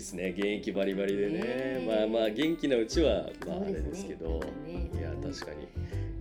[0.00, 0.34] ですね。
[0.36, 1.40] 現役バリバリでね。
[1.40, 4.40] ねまあまあ元気なうちはまああれですけど。
[4.66, 5.64] ねいや確かに。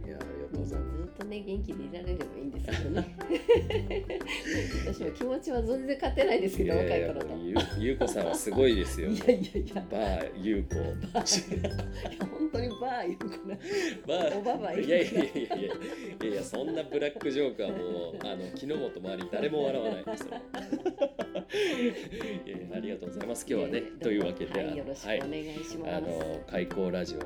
[0.08, 1.00] いやありがとうごずざいます。
[1.00, 3.16] っとね元気でいられればいいんですけどね。
[4.86, 7.28] 私も気持ちは全然勝てないですけど若い頃と。
[7.28, 9.10] もうゆゆうこさんはすごいですよ。
[9.12, 9.86] いやいやいや。
[9.90, 10.76] バーゆうこ
[11.14, 11.70] バーいや
[12.26, 13.58] 本当にバーいうかな。
[14.06, 15.56] バおばばーいやいやいやいや。
[15.56, 17.76] いやいやそんなブラックジョークはも
[18.12, 21.09] うあの木の本周り誰も笑わないですよ
[21.52, 23.46] いやいやありがとうございます。
[23.50, 27.22] 今日はねえーというわけで、はい、よろしくおはい願いします、あの開校ラジオ、い。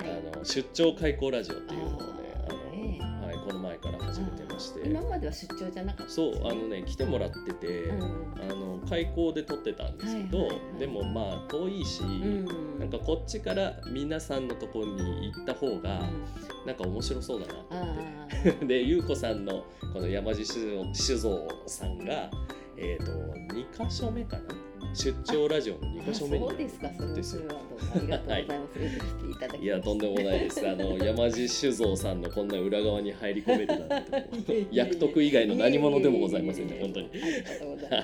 [0.00, 4.88] あの出張開校ラジオっていうのをねあの、はい、この前から始めてまして。
[4.88, 6.12] 今までは出張じゃなかった。
[6.12, 8.02] そうあのね来てもらってて、うん。
[8.50, 10.78] あの開校で撮ってたんですけど、はいはいはい。
[10.80, 12.78] でもまあ遠いし、うん。
[12.80, 16.02] なんかこっちから皆さんのところに行った方がう
[16.64, 16.66] ん。
[16.66, 18.66] なんか面白そうだなあと思って。
[18.66, 22.28] で優子さんのこの山地酒造さんが
[22.80, 23.12] えっ、と
[23.54, 24.68] 2箇所目かな？
[24.94, 26.48] 出張ラジオの2あ箇所目に。
[26.48, 27.78] そうですかそれですよそれはどうも。
[27.94, 29.56] ありがとうございます、出てきて。
[29.58, 30.68] いいやとんでもないです。
[30.68, 37.10] あの山地酒造さんのこんな裏側に入り込めるなんて役得以外の何者でもございませんね本当に。
[37.12, 37.96] ありがとうござ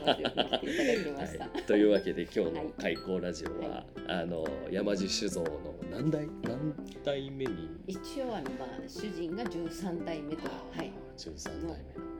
[0.94, 1.66] います。
[1.66, 6.28] というわけで今日はいの開講ラジオは、はあの山地酒造の何代？
[6.42, 7.70] 何代目に？
[7.86, 10.48] 一応あのまあ主人が13代目と。
[10.76, 10.92] はい。
[11.16, 12.04] 13代あ目。
[12.04, 12.13] の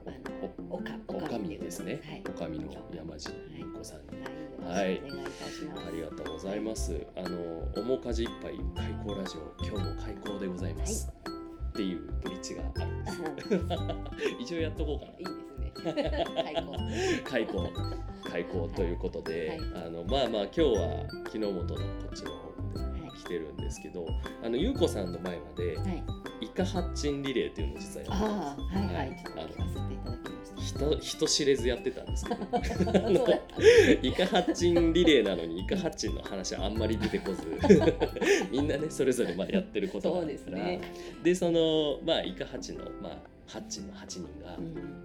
[0.71, 1.55] おかおおかみ。
[1.65, 2.23] ですね、はい。
[2.29, 4.23] おかみの山地優子さんに、
[4.65, 7.07] はい、ありがとうございます。
[7.17, 11.11] あの面かじいっぱい開講ラジオ今日も開講でございます、
[11.71, 13.21] っていうブリッジがあるんです。
[14.39, 15.13] 一応やっとこうかな。
[15.13, 15.31] いいで
[15.81, 16.25] すね。
[17.25, 17.69] 開講
[18.31, 24.07] 開講ということで、あのまあまあ今日は木の本のこっちの方まで来てるんですけど
[24.43, 26.03] あの優子さんの前まではい。
[26.41, 29.17] イカハッチンリレーっていうのを実はやってたんですああ、はいははいい。
[29.17, 32.41] ちょっと聞かせていただきまし人人知れずやってたんですけど。
[34.03, 37.43] イカハッチンリレーなのにイカハッチンの話はあんまり出てこず
[38.51, 40.81] みんなねそれぞれまあやってることがあそうるからですね。
[41.23, 45.05] でそのまあイカハチのまあハッチンの8人がうん。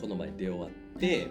[0.00, 1.28] この前出終わって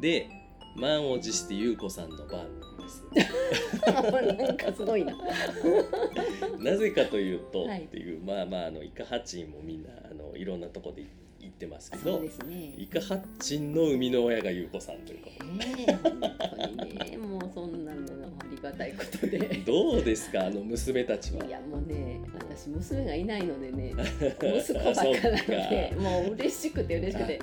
[0.00, 0.28] で
[0.76, 2.57] 満を持して優子さんの番なん
[2.88, 3.04] です
[3.86, 5.16] なんかすごいな。
[6.58, 11.04] なぜかというと、はいっていうまあまああのイカハッチンもみんなあのいろんなとこで
[11.40, 12.74] 行ってますけどね。
[12.76, 18.00] イカハッチンの生みの親が優子さんということ本当にね、もうそんなの
[18.38, 19.38] ありがたいことで。
[19.64, 21.44] どうですかあの娘たちは？
[21.44, 23.92] いやもうね、私娘がいないのでね、
[24.40, 27.40] 息子ばっかなのそで、もう嬉しくて嬉しくて。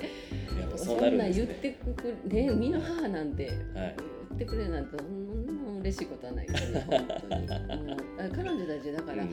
[0.76, 3.46] そんなん言ってくれね、生みの母なんて。
[3.74, 6.86] はい言ってくれるなんて、そんな嬉しいことはないですね。
[6.86, 7.46] 本当に。
[7.46, 9.24] もうあ彼女たちだから、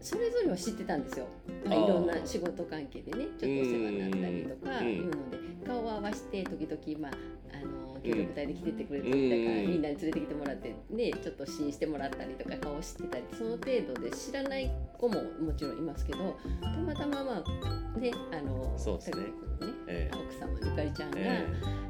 [0.00, 1.26] それぞれは知ってたんですよ。
[1.64, 4.86] まあ、いろんな仕事関係でね、ちょっとお世話になったりとかうん。
[4.88, 7.12] いうので、顔を合わせて時々まあ
[7.52, 19.16] あの協力隊で来ててくれて、うんだからみんなに連れてきてもらってね、ちょっと試飲してもらったりとか顔を知ってたり、その程度で知らない子ももちろんいますけど、たまたままあねあのそうですね。
[19.20, 19.26] ね
[19.86, 20.16] ええ。
[20.16, 21.70] 奥様ゆかりちゃんが、えあ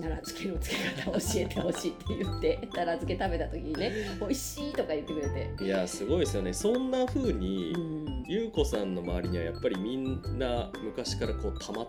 [0.00, 5.50] 奈良漬けの漬け方を教えてほしいって言って奈良漬け食べた時にね美味しいとか言ってくれて。
[5.60, 6.52] えいやすごいですよね。
[6.52, 8.24] そんな風に、うん。
[8.26, 11.88] 優子さんの周りにはやっぱりみんな昔からこう溜まっ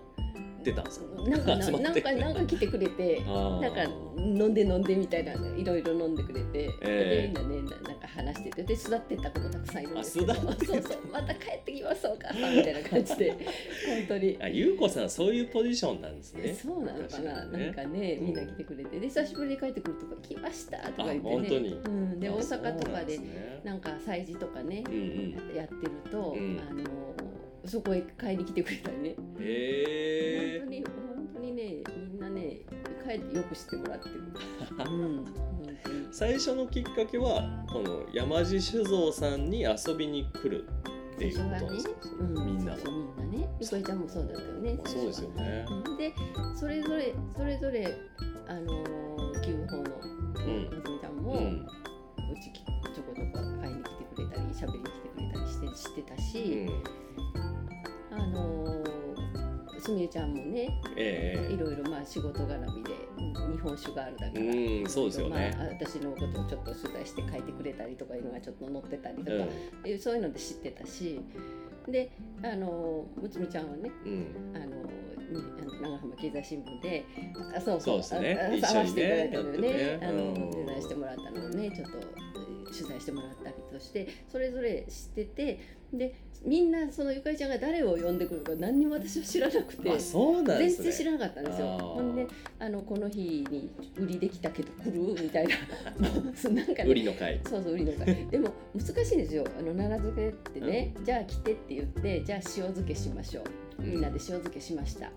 [0.63, 1.05] てたんですか？
[1.29, 3.83] なんかな んかなんか来てくれて なんか
[4.17, 7.31] 飲んで飲んでみたいないろいろ飲んでくれて、ええ。
[7.33, 10.33] でみんなねななんか話しててで巣立ってった子もたくさんいるんですけど。
[10.35, 10.81] そうそう。
[11.11, 11.32] また
[12.03, 14.37] 帰ってきますお母さんみたいな感じで本当に。
[14.41, 16.53] あ優子さんそういうポジションなんですね。
[16.53, 17.65] そうなのかな、ね。
[17.65, 18.99] なんかねみんな来てくれて。
[18.99, 21.29] で久しぶりに帰ってくるとか来ましたとか言ってね。
[21.29, 21.73] あ本当に。
[21.73, 23.25] うん、であ大阪とかでそう
[23.63, 24.83] なんか催事とかね、
[25.55, 26.59] やってると、うん。
[26.69, 26.83] あの
[27.65, 29.09] そこへ買いに来てくれたりね、
[29.39, 30.59] へえ。
[30.59, 31.63] 本当に本当にね
[32.11, 32.57] みんなね
[33.05, 34.15] 帰ってよくしてもらってる。
[34.85, 35.25] うん、
[36.11, 40.65] 最初のきっかけはこの山地酒造さんに遊びに来る
[41.13, 42.71] っていうことですか、うん、みんな。
[42.73, 43.49] がそうみんなね。
[43.59, 45.65] ゆかりちゃんもそうだったよねまあそうですよね。
[45.69, 45.97] うん。
[45.97, 46.13] で
[46.55, 47.87] それぞれそれぞれ
[48.47, 48.65] あの
[49.41, 50.69] 旧法のうん。
[50.69, 51.65] 娘ちゃんも、ううん。
[52.41, 56.83] ちきちょこちょこ買いに来てくれたり喋りに来てくれたりしてしてたうし、ん。
[58.11, 58.83] あの
[59.83, 65.53] すみれちゃんもねええいろいろまあ仕事絡みでうん日本酒があるだから、うんそうですよね。
[65.57, 69.49] まあ、私のことをちょっと取材して書いてくれたりとかいうのがちょっと載ってたりとか、うん。
[69.85, 71.21] えそういうので知ってたし
[71.87, 74.53] であのむつみちゃんはねうん。
[74.55, 74.65] あの
[75.81, 77.05] 長浜経済新聞で
[77.55, 78.37] あそうそうですね。
[78.39, 79.73] 一緒にね探していただいたのよね。
[79.73, 79.99] ね。
[80.01, 80.51] あのうん。
[80.51, 81.97] デザインしてもらったのをねちょっと
[82.71, 85.59] 取材してもらったりとしてそれぞれ知ってて
[85.93, 86.15] で
[86.45, 90.83] みんなそのゆかりちゃんが誰を呼んでくるか何にも私は知らなくてあそうなんですね。
[90.83, 91.77] 全然知らなかったんですよ。
[91.77, 92.27] ほんで
[92.59, 95.23] あのこの日に売りできたけど来る？
[95.23, 95.55] みたいな。
[96.51, 96.89] なんかね。
[96.89, 97.39] 売りの会。
[97.47, 98.27] そうそう売りの会。
[98.27, 99.45] でも難しいんですよ。
[99.57, 103.81] あの奈良漬けってね、じゃあ来てって言ってじゃあ塩漬けしましょう。
[103.81, 105.11] みんなで塩漬けしました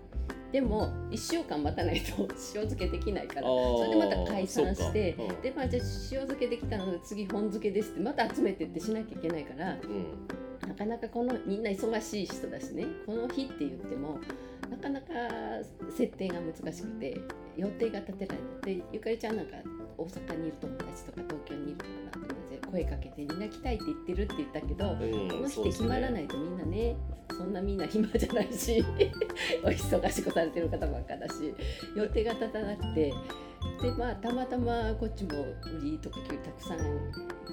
[0.51, 2.23] でも1週間待たないと
[2.55, 10.37] 塩漬けできないからそれでまた解散してでまあじゃあ塩漬けできたので次本漬けですってまた集めてってしなきゃいけないからうん。
[10.67, 14.19] なかなかこのみんな忙しい人だしねこの日って言っても
[14.69, 15.07] なかなか
[15.95, 17.17] 設定が難しくて
[17.55, 18.37] 予定が立てない。
[18.77, 19.55] でゆかりちゃんなんか
[19.97, 21.77] 大阪にいる友達とか東京にいる
[22.11, 26.95] 友達で声かけてみんな来たいって言ってるって言ったけど、うんこの日って決まらないいとみんなね
[27.29, 28.83] そんなみんな暇じゃないし
[29.63, 31.53] お忙しくされてる方ばっかだし
[31.95, 33.13] 予定が立たなくて
[33.81, 35.43] でまあたまたまこっちも
[35.79, 36.77] 売りとかたくさん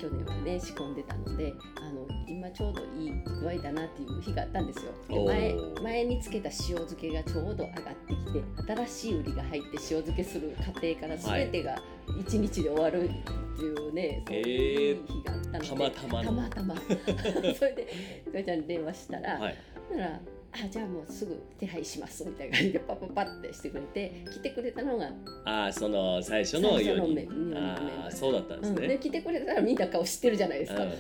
[0.01, 4.93] 去年はね仕込んでたのであの今ちょうどいい具合だなっていう日があったんですよ。
[5.09, 5.83] 前ー。
[5.83, 16.25] 前につけた塩漬けがちょうど上がってきて新しい売りが入って塩漬けする過程から全てが1日で終わるっていうね、そういう日があったので、たまたまの。
[16.25, 16.75] たまたま。
[17.57, 17.89] それで
[18.27, 19.57] ゆかりちゃんに電話したら、はい。
[19.93, 20.21] なら
[20.55, 25.11] あじゃあもうすぐ手配しますみたいな感じでパッパッパってしてくれて来てくれたのが、
[25.45, 30.91] ああその最初の4最初のメ人メああそうだったんですうん、でね、来てくれたらみんな顔知ってるじゃないですか、うん。
[30.91, 30.93] あ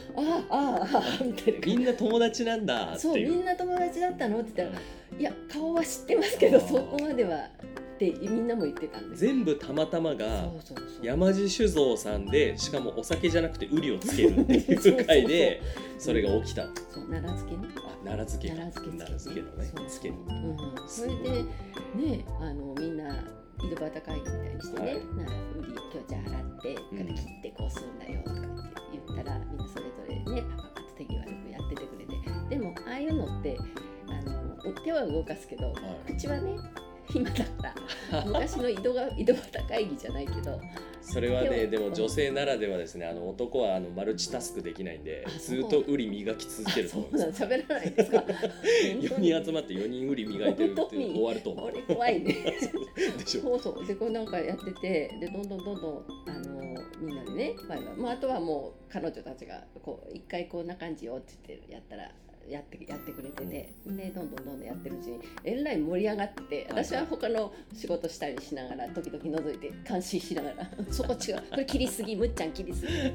[0.50, 1.66] あああみたいな。
[1.66, 4.82] みんな友達なんだそうみんな友達だったのって言ったら
[5.20, 7.48] いや顔は知ってますけどそこまでは
[7.94, 9.20] ってみんなも言ってたんです。
[9.22, 11.06] 全部たまたまがそうそうそう。
[11.06, 15.62] 山地酒造さんでしかもお酒じゃなくてウリをつけるっていう回で
[15.98, 16.64] それが起きた。
[16.64, 17.68] そう奈良漬けね。
[17.76, 18.54] あ奈良漬けか。
[18.56, 23.14] 奈良漬け奈良漬けのねそうつけるうん、それでねあのみんな
[23.62, 24.94] 井戸端会議みたいにしてね、はい。
[24.94, 28.48] な売り今日じゃあ洗ってうんから切ってこうするんだよとかって
[28.92, 32.14] 言ったら、みんなそれぞれねパパパッと手際よくやっててくれて。
[32.50, 33.56] でもああいうのって
[34.08, 35.72] あの手は動かすけど、は
[36.08, 36.12] い。
[36.12, 36.56] 口はね
[37.08, 37.44] 暇だか
[38.12, 40.60] ら 昔の井戸が井戸端会議じゃないけど。
[41.06, 48.24] それはねでも女性ならではですねあの男はあのマルチタスクできないんであずっとウリ磨き続けると思います喋らないですか？
[48.24, 51.72] 4人集まって4人ウリ磨いてるって本当に終わると思う。
[51.94, 52.34] 怖いね。
[53.18, 53.42] でしょ。
[53.42, 53.86] そうそう。
[53.86, 62.10] でこれなんかやっててでどんどんどんどんあのみんなでね、まあまあ、あとはもう彼女たちがこう一回こんな感じよって言ってやったら
[62.48, 71.36] やってやってくれてて、でどんどんどんどんやってるうちにえらい盛り上がってて私は他の仕事したりしながら時々覗いて監視しながら そこ違う。
[71.50, 72.92] これ切りすぎむっちゃん切りすぎ。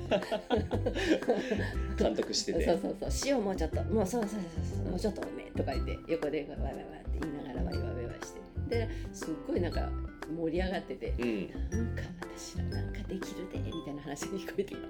[1.97, 2.65] 監督してて。
[2.65, 3.09] そうそうそう。
[3.25, 4.37] 塩もうちょっともうそうそうそ
[4.83, 8.33] うもうちょっと多めとか言って横でワイワイワイって言いながらワイワイワイワイし
[8.69, 8.69] て。
[8.69, 9.89] ですっごいなんか
[10.29, 11.49] 盛り上がっててうん。
[11.69, 12.03] なんか
[12.35, 14.83] 私らなんかできるでみたいな話が聞こえてなん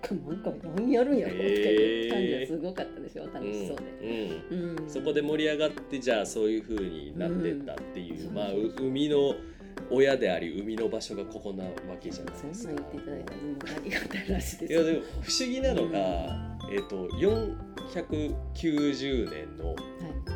[0.00, 4.42] かなんか何やるんやろいう感じがすごかったですよ楽しそうで。
[4.50, 4.58] うん。
[4.58, 4.78] うん。
[4.78, 8.34] うんそこで盛り上がってじゃあそういう風になってったっていう、うん。
[8.34, 8.48] まあ
[8.78, 9.34] 海の
[9.90, 11.70] 親であり海の場所がここなわ
[12.00, 12.54] けじゃないですか。
[12.54, 13.36] そんなん言っていただいたあ
[13.84, 14.72] りがたいらしいです。
[14.72, 15.98] いやでも不思議なのが、
[16.72, 19.80] えっ、と490年のは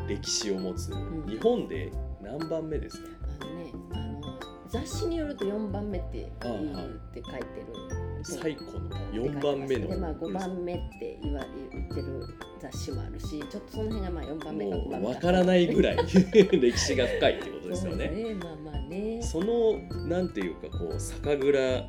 [0.07, 1.25] い、歴史を持つん。
[1.27, 1.91] 日本で
[2.23, 3.09] 何番目ですか、
[3.41, 3.73] あのね
[4.69, 7.45] 雑誌によると4番目って言うって書いてる。
[8.23, 9.89] 最古の4番目の。
[9.89, 12.27] でまあ5番目って言わ言ってる
[12.61, 18.09] 雑誌もあるしちょっとその辺がまあ4番目か5も番目う分からないぐらい 歴史が深いってことですよね。
[18.09, 18.35] ね。
[18.35, 19.23] まあまあね。
[19.23, 21.89] そのなんていうかこう酒蔵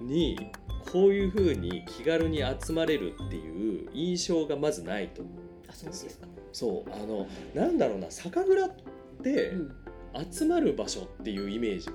[0.00, 0.52] に
[0.92, 5.22] こういうふうに気軽に集まれるっていう印象がまずないと。
[5.22, 5.34] 思う
[5.68, 8.70] あそうですか、そうあのなんだろうな酒蔵っ
[9.22, 9.76] てうん、
[10.30, 11.94] 集まる場所っていうイメージが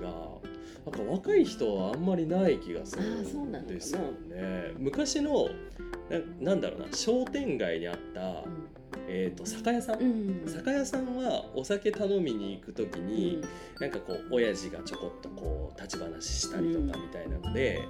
[0.86, 4.72] なんか若い人はあんまりない気がするんですよね。
[4.78, 5.48] 昔の
[6.08, 8.44] ななんだろうな商店街にあった、
[9.06, 10.42] えー、と酒屋さん、うん。
[10.44, 13.40] うん酒屋さんはお酒頼みに行く時に、
[13.78, 17.80] なんかこう親父がちょこっとこう立ち話したりとかみたいなので、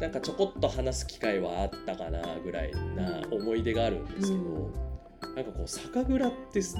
[0.00, 4.70] なんかちょこっと話す機会はあったかなぐらいな思い出があるんですけど、
[5.34, 6.76] なんかこう酒蔵ってす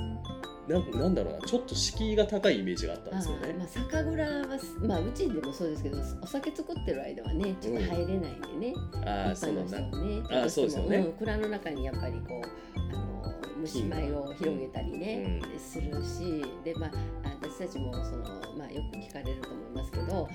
[0.69, 3.41] なんなんだろうなちょっと敷居が高いイメージがあったんですよね。
[3.45, 11.01] あーまあ、酒蔵は、まあ、うちでもそうですけどお酒作ってる間はねちょっと入れないんでね、ああ一般の人ねあーそうですよね。
[11.01, 15.59] ん蔵の中にやっぱりこうあの蒸し米を広げたりね、うん。
[15.59, 16.91] するしで、まあ、
[17.43, 18.25] 私たちもその、
[18.57, 20.29] まあ、よく聞かれると思いますけどあの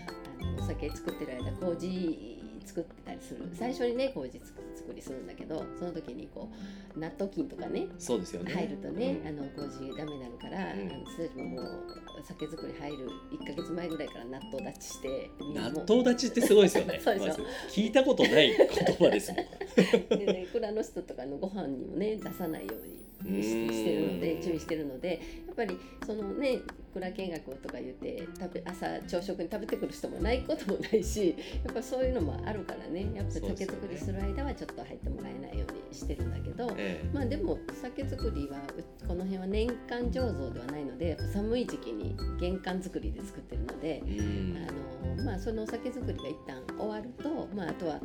[0.63, 3.50] お酒作ってる間麹作ってたりする。
[3.53, 6.50] 最初にね麹作りするんだけどその時にこ
[6.95, 8.53] う納豆菌とかねそうですよね。
[8.53, 9.27] 入るとね、うん。
[9.27, 10.81] あの麹ダメになるから、うん。
[10.81, 17.00] あの私たちももう酒造り入る1か月前ぐらいから納豆立ちして納豆立ちってすごいですよね。
[17.03, 19.45] そうでしょまず聞いたことない言葉ですもん。
[20.17, 26.60] でね蔵の人とかのご飯にもね出さないようにししてるのでうん注意してるのでやっぱりそのね
[26.94, 33.12] 蔵見学とか言って食べ朝朝食に食べてくる人もないこともないしやっぱそういうのもあるからね。
[33.13, 36.74] やっぱ酒造りする間はちょっと入ってもらえないようにしてるんだけど。
[36.77, 48.00] えまあでも酒造りはうこの辺は年間醸造ではないので寒い時期に玄関作りで作ってるのであのまあそのお酒造りが一旦終わるとまああとは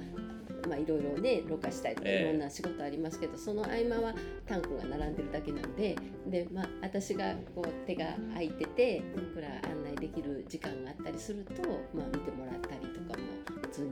[0.68, 2.22] まあいろいろねろ過したりとかええ。
[2.22, 4.14] いろんな仕事ありますけど、その合間は
[4.46, 9.02] タンクが並んでるだけなんででまあ私がこう手が空いてて
[9.34, 11.62] 蔵案内できる時間があったりすると
[11.94, 13.88] まあ見てもらったりとかも普通に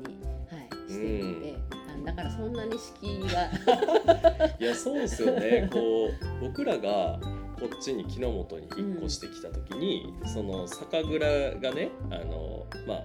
[0.50, 4.56] はいしてるので、あだからそんなに敷居は。
[4.58, 5.68] いやそうですよね。
[5.70, 7.20] こう僕らが
[7.58, 13.02] こっちに木の本に引っ越してきた時に、その酒蔵がねあのまあ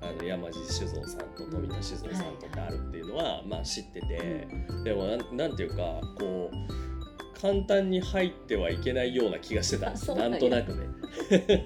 [0.00, 4.48] あの山地酒造さんと富田酒造さんとってあるっていうのは、まあ知ってて、
[4.84, 9.90] でもなんなんていうかこう簡単に入ってはいけないような気がしてた。
[9.90, 10.86] んですなんとなくね。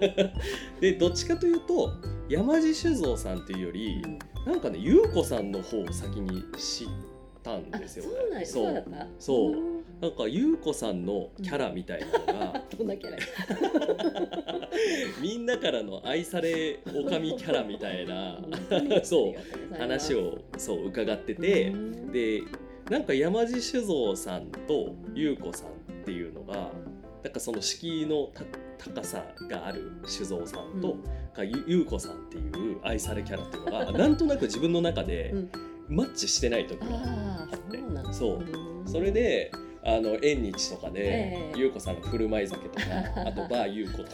[0.81, 1.93] でどっちかというと
[2.29, 4.03] 山地酒造さんっていうより
[4.47, 6.89] なんかね優子さんの方を先に知っ
[7.43, 8.47] たんあですよそうなんや。
[8.47, 8.85] そう。
[9.19, 13.19] そうんなんか優子さんのキャラみたいなのが、 どんなキャラ
[15.21, 18.39] みんなからの愛されおかみキャラみたいな
[19.03, 21.73] そう話をそう伺ってて、
[22.13, 22.43] で
[22.89, 26.71] なんか山地酒造さんと優子さんっていうのが
[27.23, 28.31] なんかその敷居の
[28.79, 30.97] た高さがある酒造さんと、
[31.35, 32.41] かゆ優子さんってい
[32.73, 35.51] う愛されキャラっていうのがなんとなく自分の中でうん。
[35.91, 37.81] マッチしてない時があって
[38.13, 38.45] そう
[38.87, 39.51] それで
[39.83, 41.59] あの縁日とかでええ。
[41.59, 42.87] 優子さんの振る舞い酒とか
[43.27, 44.11] あとバー優子とか。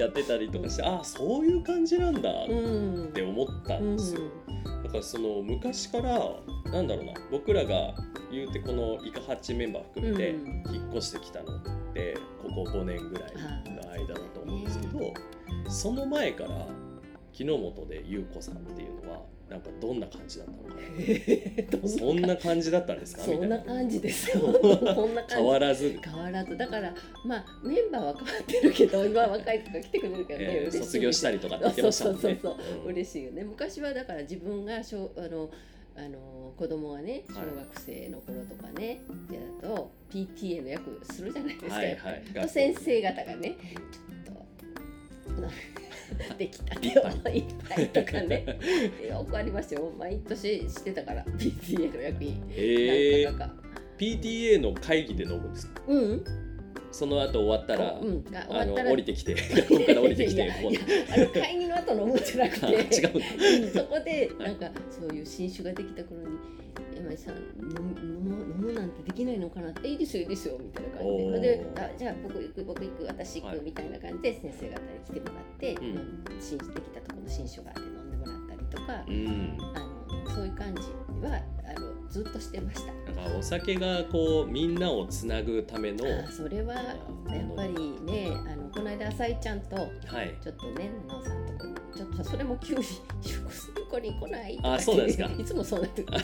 [0.00, 4.20] やってたりとかしてああそういう感じなんだっうんて思ったんですよ。
[4.84, 6.30] だからその昔から
[6.70, 7.94] なんだろうな僕らが
[8.30, 10.62] 言うてこのイカハッチメンバー含めてうん。
[10.74, 11.60] 引っ越してきたのっ
[11.94, 13.32] てここ5年ぐらい
[13.74, 15.12] の間だと思うんですけど
[15.68, 16.66] その前から
[17.32, 21.88] 木の本で優子さんっていうのはなんかどんな感じだったのかな？
[21.88, 23.22] そんな感じだったんですか？
[23.26, 24.42] みそんな感じですよ。
[24.52, 26.56] こんな変わらず、変わらず。
[26.56, 32.20] だからまあメンバーは変わってるけど 今若い人が来てくれるからね、えー卒業したりとかって言ってましたもんね。
[32.22, 32.88] そうそうそうう。
[32.88, 32.92] ん。
[32.92, 33.44] 嬉しいよね。
[33.44, 35.50] 昔はだから自分が小あの
[35.94, 37.46] あの子供がね小はい。
[37.56, 42.22] 学生の頃とかね、でだと PTA の役するじゃないですか、はいはい。
[42.42, 43.56] と先生方がね
[43.92, 44.31] ちょっとな
[46.38, 48.44] できたてをいっぱいとかね。
[49.08, 49.92] よくありますよ。
[49.98, 53.54] 毎年してたから PTA の役員えー、なんかか。
[53.98, 55.82] PTA の会議で飲むんですか？
[55.86, 56.24] うん。
[56.90, 62.66] その後終わったら、うん、あの降りてきて 学校から降りてきてこうあの会議の後飲むんじゃなくて。
[62.68, 62.76] あ違
[63.64, 66.26] うそこでなんかそういう新酒ができた頃に
[67.02, 69.70] 山井さん飲む飲むなんてできないのかな？
[69.70, 71.40] っていいですよいいですよみたいな感じで。
[71.40, 73.60] であじゃあ僕行く僕行く私行く、はい。
[73.64, 76.24] みたいな感じで先生方に来てもらって、うん。
[76.24, 79.58] できたところの新酒があって飲んでもらったりとか、うん。
[79.74, 80.82] あのそういう感じ
[81.26, 81.40] は
[81.76, 82.92] あのずっとしてました。
[83.12, 86.96] なんかお酒がこうみんなをつなぐためのあそれはやっ
[87.56, 89.82] ぱりねあのこの間浅井ちゃんとは
[90.22, 90.34] い。
[90.40, 91.74] ちょっとね、奈緒さんとこに、
[92.22, 92.82] ちょっとそれも急に、
[93.20, 95.30] 祝する子に来ないあ そうなんですか。
[95.38, 96.18] いつもそうなってくる。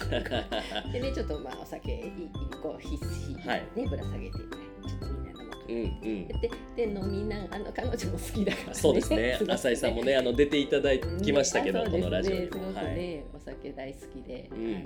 [0.93, 2.31] でね、ちょっとまあお酒、い
[2.62, 3.62] こう、必須、はい。
[3.75, 5.59] ね、ぶら下げて、ちょっとみんな飲もうか。
[5.69, 6.28] うんうん。
[6.28, 8.75] で、で、飲みな、あの、彼女も好きだから、ね。
[8.75, 9.37] そうですね。
[9.40, 11.97] ごく浅井さんもねあの出ていただきましたけど、うです。
[11.97, 14.76] このラジオにね、すごくもはいね、お酒大好きで、うん。
[14.76, 14.78] あ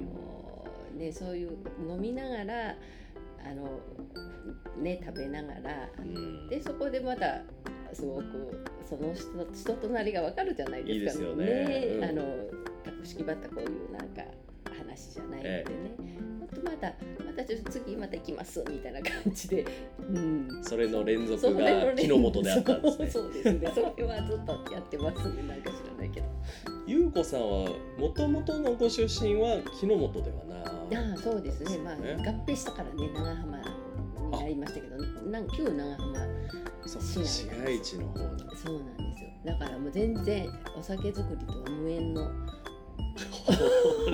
[0.95, 1.57] のね、そういう
[1.89, 2.77] 飲みながら、
[3.45, 3.81] あの、
[4.81, 6.49] ね、食べながら、うん。
[6.49, 7.43] でそこでまた
[7.95, 11.23] すごくその人人となりがわかるじゃないですか。
[11.23, 11.97] いいですよね。
[11.99, 12.05] うん。
[12.05, 12.23] あの
[12.85, 14.23] 格式ばったこういうなんか
[14.79, 15.65] 話じゃないのでね、
[16.43, 16.95] あとまた
[17.25, 19.67] またちょっと次また行きますみたいな感じで、
[20.01, 23.11] うん、それの連続が木の元であったんですね。
[23.11, 23.73] そうですね。
[23.75, 25.33] それはずっとやってます。
[25.33, 26.27] ねなんか知らないけど。
[26.87, 31.79] 優子さんはもともとのご出身は木の元ではなああそうですね。
[31.79, 32.17] まあね。
[32.19, 33.82] 合併したからね長浜
[34.37, 34.97] になりましたけど
[35.31, 36.43] なん旧長浜
[37.07, 38.45] 市街地の方に。
[38.57, 39.31] そうなんですよ。
[39.45, 42.31] だからもう全然お酒造りとは無縁の。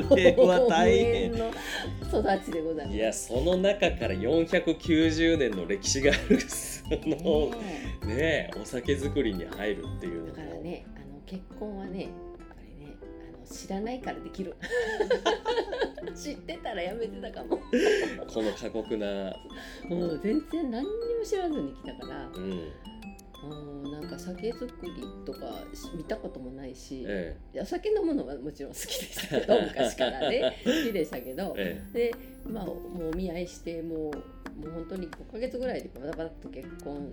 [0.08, 1.32] これは大変。
[1.38, 2.96] の育ちでございます。
[2.96, 12.08] いやその中から490年の歴史があるそのねねえお酒造りに入るっていうのだからねあの結婚はね
[13.48, 14.54] 知らないからできる。
[16.14, 17.58] 知ってたらやめてたかも。
[18.26, 19.36] この過酷な。
[19.88, 22.26] もう全然何にも知らずに来たから。
[22.26, 22.72] うん。
[23.40, 24.92] うんなんか酒造り
[25.24, 25.38] とか
[25.72, 30.56] し見たこともないし、えお酒飲むのはもちろん好きでしたけど 昔からね。
[30.64, 31.54] 好きでしたけど。
[31.56, 32.10] ええ。
[32.10, 32.14] で
[32.44, 34.12] まあもうお見合いしてもう
[34.58, 37.10] もう本当に5ヶ月ぐらいでバタバタっと結婚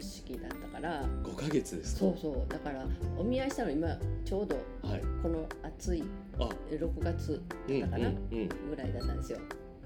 [0.00, 1.02] 式だったから。
[1.04, 2.00] え5ヶ月ですか？
[2.00, 2.52] そうそう。
[2.52, 2.86] だから
[3.18, 5.02] お見合いしたの今ちょうどはい。
[5.22, 6.04] この暑い
[6.38, 6.48] あ。
[6.70, 9.38] 6月うんだったかな、ぐらいだったんですよ。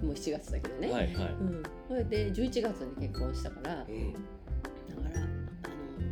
[0.02, 1.32] もう7月だけどね、はいはい。
[1.32, 3.70] うん、それで11月に結婚したから。
[3.70, 4.14] だかうん
[5.12, 5.24] らあ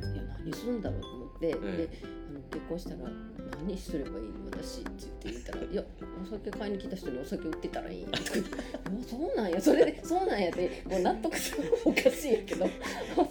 [0.09, 1.50] のいや何するんだろうと思って、え。
[1.50, 1.90] で
[2.28, 2.97] あの結婚したら
[3.57, 5.83] 「何すればいいの私」って言って言ったら「いや
[6.23, 8.57] お酒買いに来た人にお酒売ってたらいい」とか言って
[8.90, 12.67] 「もうそうなんやそれでそうなんや」ってこう納得するのおかしいんやけど。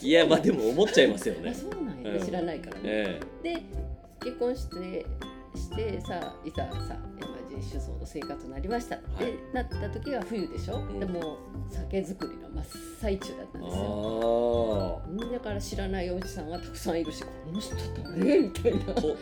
[0.02, 2.26] いやまあでも思っちゃいますよ あねそうなんや、うん。
[2.26, 2.82] 知らないからね。
[2.86, 3.20] え。
[3.44, 3.62] で
[4.22, 5.06] 結婚して
[5.58, 11.00] してさいざさ山地酒造の生活になりました、はいでなった時は冬でしょ、ん。
[11.00, 11.38] でも
[11.70, 12.66] 酒造りの真っ
[13.02, 15.02] 最中だったんえですよ。
[15.04, 18.80] あだから知らないおじさんがたくさんいるしこの人誰みたいな。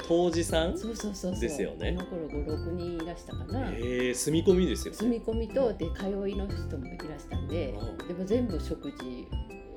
[0.08, 0.78] 当時さん？
[0.78, 1.40] そうそうそうそう。
[1.40, 1.98] ですよね。
[1.98, 7.70] この頃56人いらしたかな、ええ住み込みですよ住み込みとで通いの人もいらしたんで。
[7.70, 8.08] うん。
[8.08, 9.28] でも全部食事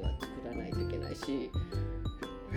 [0.02, 1.50] は作らないといけないし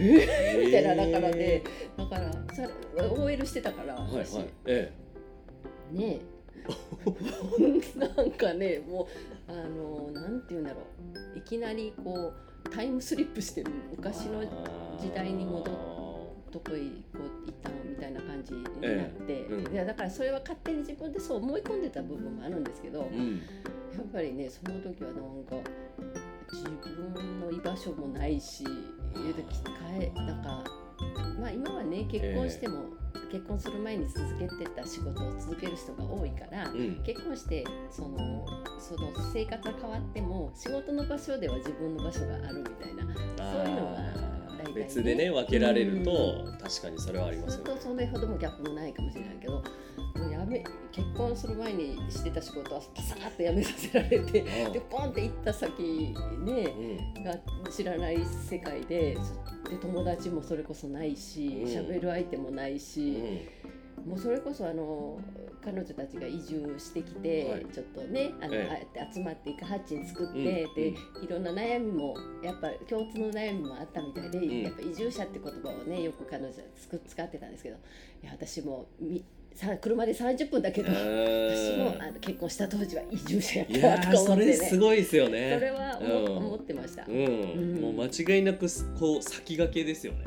[0.02, 1.64] えみたいなだからで
[1.98, 2.70] だからさ
[3.16, 4.26] OL してたからはいはい。
[4.26, 4.92] 私え。
[5.92, 6.22] ねえ。
[7.98, 9.08] なんかねも
[9.48, 10.82] うあのなんて言うんだろ
[11.36, 11.38] う。
[11.38, 12.34] いきなりこ
[12.66, 14.42] うタイムスリップして昔の
[15.00, 15.76] 時代に戻っ
[16.52, 19.12] どこへこう行ったのみたいな感じになって、え
[19.50, 19.54] え。
[19.54, 19.74] うん。
[19.74, 23.38] いやだからそれは勝手に自分でそう思い込んでた部分もあるんですけど、やうん。
[23.38, 23.42] っ
[24.12, 25.56] ぱりねその時はなんか
[26.52, 28.66] 自分の居場所もないし
[29.16, 29.46] えで
[29.90, 30.64] 変えなんか
[31.40, 32.86] まあ今はね結婚しても、
[33.32, 37.02] 結婚する前に続けてた仕事を続ける人が多いから、うん。
[37.04, 38.46] 結婚してその
[38.80, 44.72] その生活が変わっても仕事の場所では自分の場所があるみたいなそういうのがね。
[44.76, 47.70] 別でね分けられると確かにそれはありますよね。
[47.72, 54.74] とそれほどもギャップもないかもしれないけどもうやめ結婚する前にしてた仕事はパサーッとやめさせられてうん。
[54.74, 55.82] でポンって行った先
[56.46, 56.74] ね
[57.16, 57.24] うん。
[57.24, 57.36] が
[57.70, 59.18] 知らない世界で
[59.70, 61.66] で友達もそれこそないしうん。
[61.68, 63.12] 喋る相手もないし。
[63.12, 63.72] うん
[64.06, 65.20] もうそれこそあの
[65.64, 67.66] 彼女たちが移住してきて、はい。
[67.72, 68.70] ちょっとねあの、ええ。
[68.70, 74.62] ああやって集まってイカハッチン作って、うんでいろんな悩みもやっぱ共通の悩みもあったみたいで、ん。
[74.64, 77.78] やっぱ移住者って言葉をねよく彼女はつく使ってたんですけど
[78.24, 84.46] いや私もみさ車で30分だけど私もあの結婚した当時は移住者やったとか思ってね。
[84.46, 86.38] れすごいですよそねれは思,、うん。
[86.38, 87.06] 思ってました。
[87.06, 87.82] うん、うん。
[87.82, 90.24] もう間違いなくこう先駆けですよね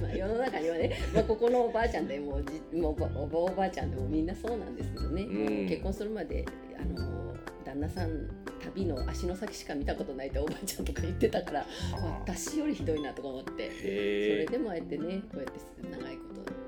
[0.00, 5.68] まあ世の中にはね、 まあ、ここのおばあちゃんでもうじもうおばおばあちゃんでもみんなそうなんですけどね、うん。
[5.68, 6.44] 結婚するまで
[6.78, 8.28] あの旦那さん
[8.62, 11.66] 旅の足の先しか見たことないっておばあちゃんとか言ってたから
[12.20, 16.61] 私よりひどいなとか思ってそれでもああやってねこうやって長いこと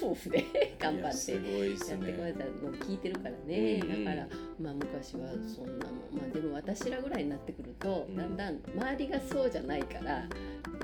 [0.00, 0.44] 夫婦で
[0.78, 4.04] 頑張ってやってこられねたのを聞いてるからね、うんうん。
[4.04, 4.26] だから
[4.60, 5.96] まあ昔はそんなもん。
[6.12, 8.16] まあでも私らぐらいになってくると、うん。
[8.16, 10.26] だんだん周りがそうじゃないから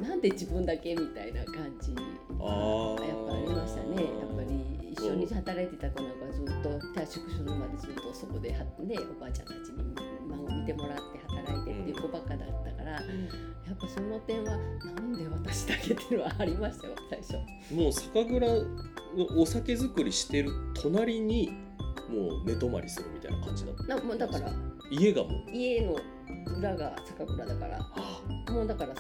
[0.01, 1.95] なんで自分だけみたいな感じ
[2.41, 3.97] あーやっぱありましたね。
[3.97, 4.62] やっぱり
[5.03, 6.69] 一緒に働いてた子なんかずっと
[7.01, 9.95] 退職するまでずっとそこではねおばあちゃんたちに
[10.29, 16.95] 孫見てもらって働いてっていう子ばっかだったから、やっぱその点はなんで私だけっていうのはありましたよ。
[17.11, 17.35] 最初。
[17.75, 21.51] もう酒蔵のお酒造りしてる隣に
[22.09, 23.83] もう寝泊まりするみたいな感じだった。
[23.83, 24.53] なもうだから。
[24.91, 25.51] 家がもう。
[25.51, 25.97] 家の
[26.59, 27.79] 裏が酒蔵だから。
[27.81, 28.53] あ。
[28.53, 28.95] もうだから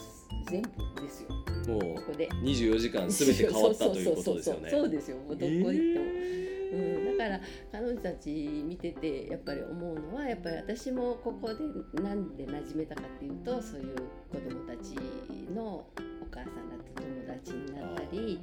[0.46, 1.30] 全部ですよ。
[1.68, 2.28] もうここで。
[2.28, 4.70] 24時間すべて変わったということですよね。
[4.70, 5.16] そうですよ。
[5.18, 5.72] もうどこ行っても、
[6.06, 13.96] えうん、だから彼女たち見ててやっぱり思うのはやっぱり私もここでなんで馴染めたかっていうとそういう
[14.30, 14.96] 子供たち
[15.54, 15.86] のお
[16.30, 18.40] 母さんだって友達になったり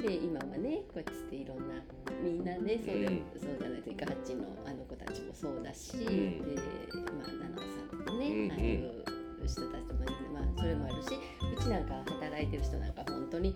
[0.00, 1.74] で今はねこうやっていろんな
[2.22, 3.22] みんなねそうで、うん。
[3.40, 6.04] そうじゃないというかハッチのあの子たちもそうだし、ん。
[6.06, 6.62] で
[6.92, 8.52] まあ七尾さんとね、うんうん。
[8.52, 11.08] ああいう人たちもまあそれもあるし
[11.40, 13.54] うちなんか働いてる人なんか本当に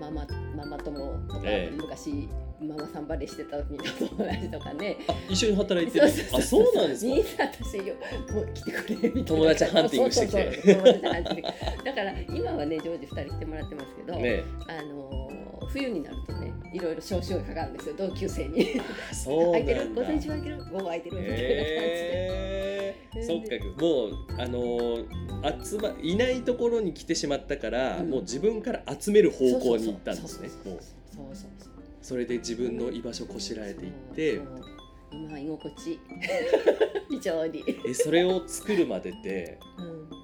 [0.00, 1.76] ママママ友とか、ええ。
[1.76, 2.28] 昔
[2.60, 4.96] ママさんバレーしてた時の友達とかね。
[5.08, 6.06] あ一緒に働いてる。
[6.32, 7.14] あそうなんですか？
[7.14, 7.30] みんな
[7.62, 7.94] 私よ
[8.32, 9.08] もう来てくれみた。
[9.08, 10.74] いな友達ハンティングしてきて。
[11.84, 15.34] だから今はね常時2人来てもらってますけど、ねあのー
[15.66, 18.80] 冬になるとねいろいろ招集がかかるんですよ同級生に。
[19.12, 22.94] そう空いてる午前中空いてる午後空いてるみたいな感じで。
[23.22, 23.82] そっか。
[23.82, 28.10] もうあのー集まいないところに来てしまったから、うん。
[28.10, 30.48] もう自分から集める方向に行ったんですね。
[30.48, 30.78] そう
[31.34, 31.50] そう
[32.04, 34.42] それで自分の居場所こしらえていって。
[35.10, 35.98] 今居心地。
[37.08, 39.58] 非常に、えそれを作るまでって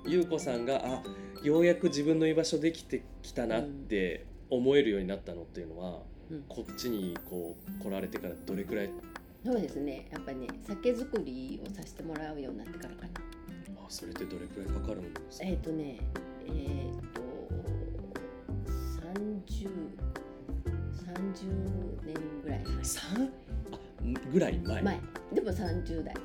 [0.05, 0.13] うん。
[0.13, 1.03] 優子さんがあ
[1.43, 6.43] ようやく自分の居場所できてきたなって思えるようになったのっていうのは、うん。
[6.51, 8.91] こっちにこう来られてからどれくらい？
[9.43, 10.07] そうですね。
[10.13, 13.09] やっぱりね酒造りをさせてもらうようになってからかな。
[13.79, 15.99] あそれってどれくらいかかるんですか、えっ、とね
[16.47, 17.23] えっ、と
[19.49, 20.10] 30
[21.15, 22.85] 30年ぐらい前。
[22.85, 23.31] 三
[24.03, 24.83] あぐらい前。
[24.83, 25.01] 前。
[25.33, 26.15] でも30代。
[26.15, 26.21] あ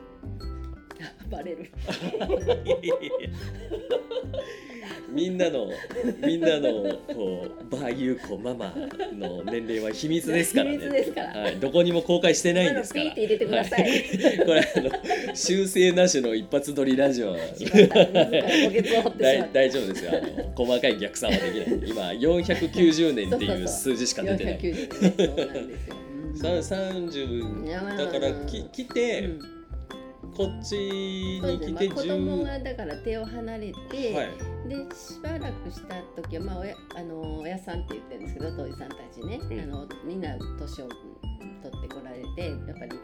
[1.29, 1.69] バレる。
[5.09, 5.71] みんなの
[6.23, 8.71] みんなのこうバーユーコママ
[9.13, 10.77] の年齢は秘密ですからね。
[10.77, 11.39] 秘密ですから。
[11.39, 13.05] はい、どこにも公開してないんですから。
[13.05, 13.81] ピーって入れてください。
[13.81, 14.03] はい。
[14.45, 14.91] これあの
[15.33, 17.37] 修正なしの一発撮りラジオ大
[19.53, 20.11] 大丈夫ですよ。
[20.13, 20.21] あの
[20.55, 21.79] 細かい逆算はできない。
[21.89, 24.59] 今490年っていう数字しか出てない。
[24.59, 24.89] 490ね
[26.35, 26.63] そうなんですよ、うん。
[26.63, 29.54] さ30いやまあだからき来て、うん
[30.35, 34.29] こっちに来てまあ、子供がだから手を離れて、はい。
[34.67, 39.59] でしばらくした時は、まあ、おやあの親さんって言ってるんですけど当時さんたちね、うん。
[39.59, 42.99] あのみんな年を取ってこられてやっぱり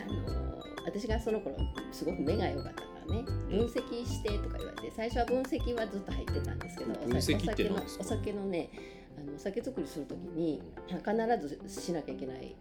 [0.00, 1.56] あの私がその頃
[1.90, 3.24] すごく目が良かったからね。
[3.26, 3.58] うん。
[3.58, 8.70] 分析してとか言われて最初は分析はずっと入ってたんですけどお酒のお酒のね
[9.18, 12.54] あのお酒作りする時に必ずしなきゃいけない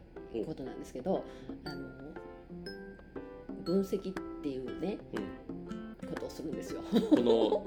[0.45, 1.23] ことなんですけど
[1.65, 2.10] あの
[3.61, 6.81] 分析っていうねうんことをするんですよ。
[7.09, 7.65] この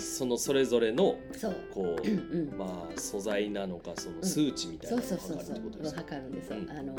[0.00, 1.56] そのそれぞれのそう。
[1.74, 6.00] こううんまあ素材なのかその数値みたいそなのを測るってことですか？
[6.02, 6.70] 測るんですよ、うん。
[6.70, 6.96] あの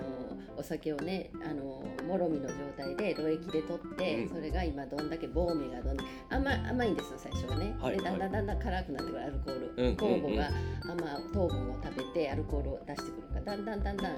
[0.55, 4.29] お酒をねあのもろみの状態で炉液で取って、うん。
[4.29, 9.23] それが今どんだけボーメがどんだけ甘甘いんですよ最初はね、はいでだんだんだんだん辛くなってくる。
[9.23, 9.85] アルコール、うん。
[9.87, 10.51] うん酵母が
[10.83, 14.17] 甘糖分を食べてアルコールを出してくるからだんだんだんだんあ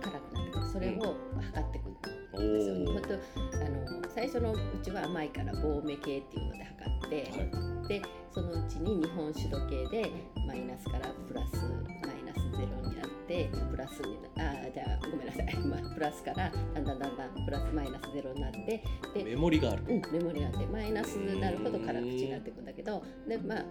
[0.00, 0.68] 辛くなってくる。
[0.68, 1.96] それを測ってくる
[2.38, 7.88] ほんとあの最初のうちは甘いからボーメ系っていうので測って、はい。
[7.88, 10.12] でそのうちに日本酒度計で
[10.46, 19.82] マイナスからプラスマイナスゼロになってプラスになあーじゃあごめんなさい、まあ、プラスからだんだんだんだんプラスマイナスゼロになってで、メモリがある。
[19.88, 23.64] うん、メモリがあってマイナスになるほど辛口になっていくんだけどでまあ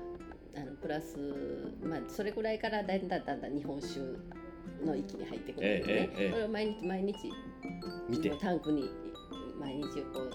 [0.55, 1.15] あのプラス
[1.83, 3.99] まあそれぐらいからだんだんだんだん日本酒
[4.85, 7.15] の域に入ってくるんだけどね、ええええそれを毎日毎日
[8.09, 8.89] 見てタンクに
[9.59, 10.31] 毎日こう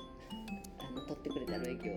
[0.78, 1.94] あの取ってくれた炉液を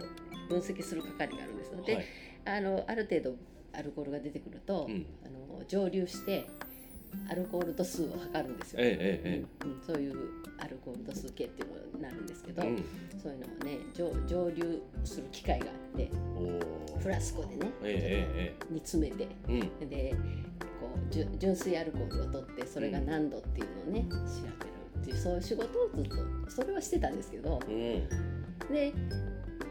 [0.50, 2.06] 分析する係があるんですので、はい。
[2.46, 3.36] あのある程度
[3.74, 6.48] アルコールが出てくると、うんあの蒸留して
[7.30, 8.80] アルコール度数を測るんですよ。
[8.82, 10.16] えええうんうんそういう
[10.60, 13.20] アルコール度数計っていうのになるんですけど、えええ。
[13.20, 16.12] そういうのをね蒸蒸留する機械があって。
[17.00, 19.28] フラスコでね、えええ煮詰めて。
[19.86, 20.16] で
[21.10, 26.16] 純粋アルコールを取ってそれが何度っていうのをね調べるっていうそういう仕事をずっと
[26.50, 28.08] それはしてたんですけどうん。
[28.72, 28.94] で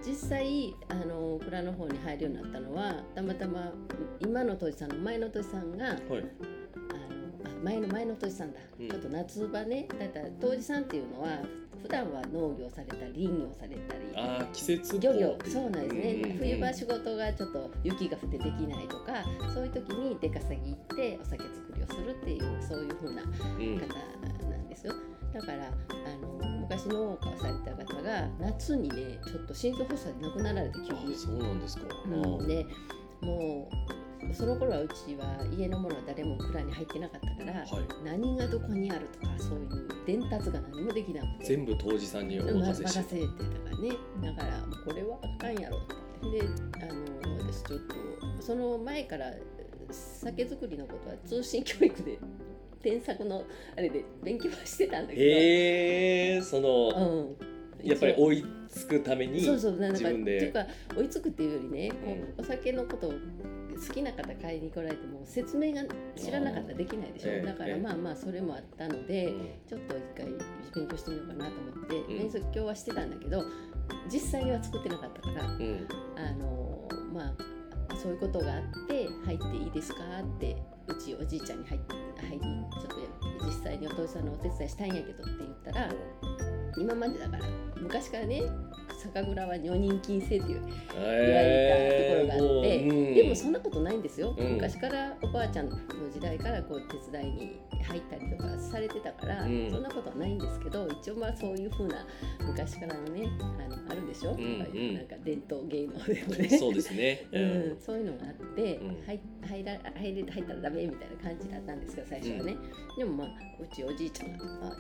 [0.07, 3.73] 実際あの蔵の方に入るようになったのはたまたま
[4.21, 5.99] 今の杜氏さんの前の杜氏さんがはい。
[7.65, 8.89] 前の前の杜氏さんだ、うん。
[8.89, 11.39] ちょっと夏場ねだから杜氏さんっていうのは
[11.83, 15.37] 普段は農業されたり林業されたりああ季節漁業。
[15.47, 16.39] そうなんですね、うんうんうん。
[16.39, 23.79] 冬場仕事がちょっと雪が降ってできないとかそういう時に出稼ぎ行ってお酒作りをするっていうそういう風なうん。
[23.79, 24.95] 方なんですよ。
[25.33, 25.71] だからあ
[26.23, 31.83] の昔農家をされた方が夏にねちょっと心臓発作で亡くなられて急にあ、そうなんですか。
[32.07, 32.09] う
[32.43, 32.65] ん、で
[33.21, 37.69] もうその頃はうちは家のものは誰も蔵に入ってなかったから、はい。
[38.05, 41.45] 何がどこにあるとかそういう伝達が何もできなくて。
[41.45, 42.99] 全部杜氏さんにおま任せして。
[43.01, 43.91] 任せてたからね。
[44.23, 46.05] だからもうこれはあかんやろって。
[46.25, 47.95] であの私ちょっと
[48.41, 49.31] その前から
[49.91, 52.19] 酒造りのことは通信教育で
[52.83, 53.45] 添削の
[53.77, 57.37] あれで勉強はしてたんだけど、へえ、その、
[57.81, 59.43] うん、やっぱり追いつくために。
[59.43, 59.73] そうそう。
[59.73, 60.37] なんか自分で。
[60.37, 63.13] っていうか追いつくっていうよりね、こううお酒のことを
[63.75, 65.83] 好きな方買いに来られても説明が
[66.17, 67.77] 知らなかったらできないでしょ、ええだからええ。
[67.81, 69.49] まあまあそれもあったので、うん。
[69.69, 70.27] ちょっと一回
[70.75, 72.19] 勉強してみようかなと思って、うん。
[72.19, 73.45] 勉強はしてたんだけど
[74.11, 75.89] 実際には作ってなかったからうん。
[76.17, 80.57] あのまあそういうことがあって入っていいですかって
[80.89, 81.95] うちおじいちゃんに入って
[82.27, 85.91] 入りちょっと実際にお父さんのお手伝いしたいんやけどって言ったら
[86.77, 87.45] 今までだから
[87.81, 88.43] 昔からね
[88.99, 90.63] 酒蔵は女人禁制っていう
[90.97, 93.15] え言われたところがあってもううん。
[93.15, 94.55] でもそんなことないんですよ、うん。
[94.55, 95.77] 昔からおばあちゃんの
[96.13, 99.71] 時代からこう手伝いに入ったりとかされてたから、うん。
[99.71, 102.07] そんなことはないんですけど一応まあそういうふうな
[102.41, 104.43] 昔からのねあのあるでしょ、んうん。
[104.43, 106.59] うなんか伝統芸能でもね。
[106.59, 107.27] そうですね。
[107.33, 108.97] うん、そういうのがあって、うん
[109.47, 112.57] 入入ら入れ入ったらダメべみたいな感じだったんですが最初はね、
[112.97, 113.29] でもまあ
[113.61, 114.77] うちおじいちゃんが「あ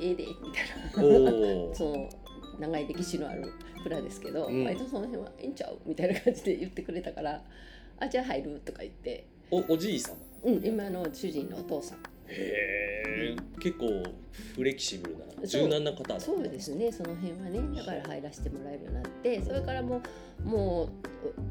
[0.00, 1.08] ええええで」みたい
[1.68, 1.74] な。
[1.74, 2.08] その
[2.58, 3.52] 長い歴史のある
[3.84, 4.64] 蔵ですけど、うん。
[4.64, 7.42] 割とその辺は「ええんちゃう?」みたいな感じで言ってくれたから
[7.98, 10.12] 「あじゃあ入る?」とか言って、おおじいさ
[10.44, 10.48] ん？
[10.48, 11.98] うん、今の主人のお父さん。
[11.98, 14.02] へえ結構
[14.54, 20.02] フレキシブルな柔軟な方だそうですねその辺はねだから入らせてもらえるようになってそれからも
[20.44, 20.88] うもう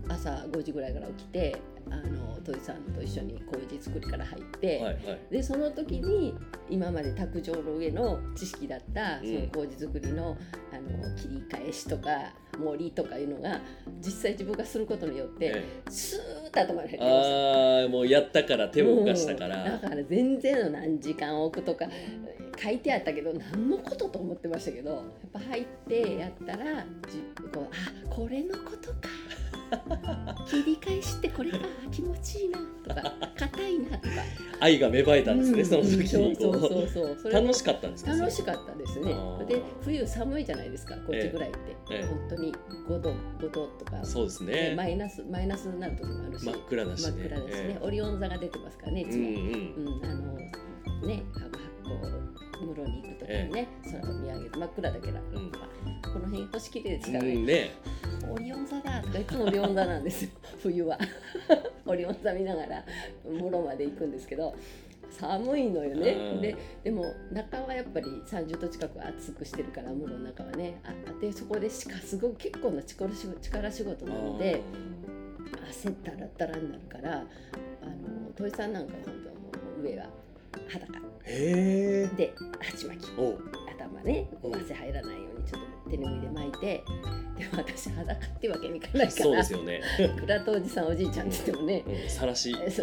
[0.08, 1.56] 朝5時ぐらいから起きて
[1.92, 5.20] あの土井さんと一緒に麹作りから入って、はいはい。
[5.32, 6.34] でその時に
[6.70, 10.38] 今まで卓上の上の知識だったその麹作りの,、
[10.72, 12.10] あの切り返しとか
[12.58, 13.60] 盛りとかいうのが
[14.00, 17.00] 実際自分がすることによってえスーッと頭に入って。
[17.02, 19.52] ああもうやったから手を動かしたかうん。
[19.52, 21.86] だら、から全然の何時間置くとか
[22.58, 29.10] 書いてあったけど何のことと思ってましたけどやっぱ入ってやったらじこうあこれのことか。
[30.48, 31.60] 切り返しってこれか。
[31.92, 32.60] 気持ちいいな。
[32.88, 33.98] とか硬いな。
[33.98, 34.16] とか。
[34.60, 35.66] 愛が芽生えたんですね、うん。
[35.66, 36.36] その時に。
[36.38, 37.18] こそうそうそう。
[37.24, 38.12] そう楽しかったんですか？
[38.14, 39.14] 楽しかったですね。
[39.48, 41.60] で冬寒いじゃないですかこっちぐらいって、
[41.92, 42.06] ええ。
[42.06, 42.54] 本当に
[42.88, 44.70] 5度5度とか、そうですね。
[44.70, 46.46] ねマイナスマイナスになる時もあるし。
[46.46, 47.12] 真っ暗だしね。
[47.12, 49.98] 真っ暗ですね、えオリオン座が出てますからねいえつも、うんうん。
[49.98, 50.34] うん、あの
[51.08, 51.24] ね
[51.96, 55.14] 発酵室に行く時にね、空を見上げて真っ暗だけど、ん。
[55.14, 55.20] ま
[55.64, 57.72] あこの辺星綺麗ですからね、うんね。
[58.30, 59.02] オリオン座だ。
[59.02, 60.32] とかいつもオリオン座なんですよ。
[60.62, 60.98] 冬は。
[61.86, 62.86] オリオン座見ながら
[63.24, 64.54] 室まで行くんですけど
[65.10, 66.42] 寒いのよね、うん。
[66.42, 70.82] ででも中はやっぱり30度近く暑くしてるから室の中はね。
[70.84, 74.62] あでそこでしかすごく結構な力仕事力仕事なので
[75.70, 79.42] 汗だらだらになるからあの土井さんなんかは本当はも
[79.80, 80.10] う上は
[80.68, 83.12] 裸で鉢巻き。
[83.78, 86.84] 頭ね汗入らないようにちょっと手拭いで巻いて
[87.38, 89.24] でも私裸ってわけにいかないから。
[89.24, 89.82] そうですよね、
[90.20, 91.84] 倉戸おじさんおじいちゃんって言ってもね。
[91.88, 92.50] うん、さらし。
[92.50, 92.80] いやいやいや。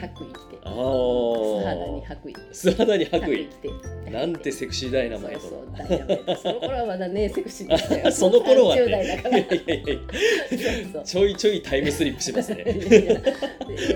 [0.00, 0.58] 白衣着て。
[0.62, 2.54] あ素肌にあ白衣。
[2.54, 3.36] 素肌に白衣。
[3.44, 3.56] 着
[4.04, 4.10] て。
[4.10, 5.40] なんてセクシーダイナマイト。
[5.40, 6.36] そうそうダイナマイト。
[6.36, 8.12] その頃はまだね セクシーでしたよ。
[8.12, 8.82] その頃はね。
[8.82, 12.62] 30代だからいやいやいやそうそうちょいちょいタイムスリップしますね。
[12.62, 13.14] いやいや。
[13.20, 13.30] で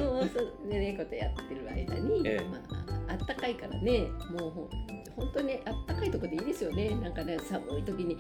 [0.00, 2.44] もそうでねことやってる間に、ええ。
[2.50, 2.81] まあ
[3.12, 4.50] あったかいからねもう
[5.14, 6.88] 本当にあったかいとこでいいですよね。
[7.02, 8.16] なんかね寒い時に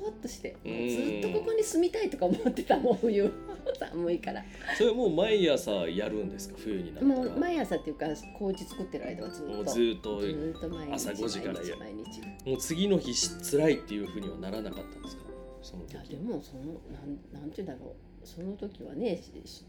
[0.00, 3.30] ほーっとしてずっとここに住みたいとか思ってたもう 冬。
[3.78, 4.44] 寒いから。
[4.78, 6.54] それもう毎朝やるんですか？
[6.58, 7.06] 冬になったら。
[7.06, 8.06] もう毎朝っていうか
[8.38, 9.52] 麹作ってる間はずっと。
[9.52, 15.22] もうずっとずーっと毎日朝5時からや毎日もう次の日し辛いっていうふうにはならなかったんですか？
[15.62, 18.26] そのいや時でもそのなんなんていうんだろう。
[18.26, 19.20] その時はね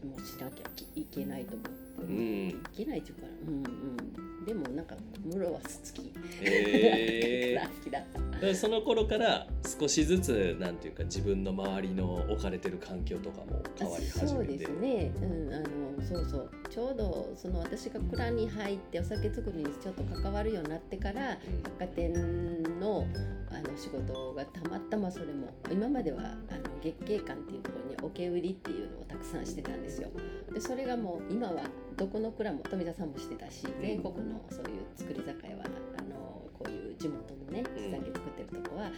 [0.04, 1.70] もうしなきゃいけないと思って、
[2.02, 2.48] うん。
[2.48, 3.54] いけないっていうかうん。
[3.54, 4.44] うん。
[4.46, 4.86] でもなん。
[4.86, 5.60] か室は好
[5.92, 8.02] きへえ好きだっ
[8.40, 9.46] たその頃から
[9.78, 10.78] 少しずつなん。
[10.78, 23.06] ていうか自分の周りの置かれてる環境とかも変わり始めてそうですね、うん、あのそうそうちょうどその私が蔵に入ってお酒作りにちょっと関わるようになってから百貨店の
[23.50, 29.46] あの仕事がたまたまそれも今まではあの月経館っていうところに桶売りっていうのをたくさん。
[29.46, 29.82] してたん。
[29.82, 30.08] ですよ
[30.52, 31.62] でそれがもう今は
[31.96, 35.64] どこの蔵も富田さんもしてたし全国のそういう作り酒屋は
[35.98, 36.16] あの
[36.52, 37.84] こういう地元のねうん。
[37.84, 38.88] 地酒作ってるとこはあ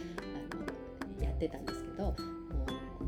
[1.19, 2.15] のやってたんですけども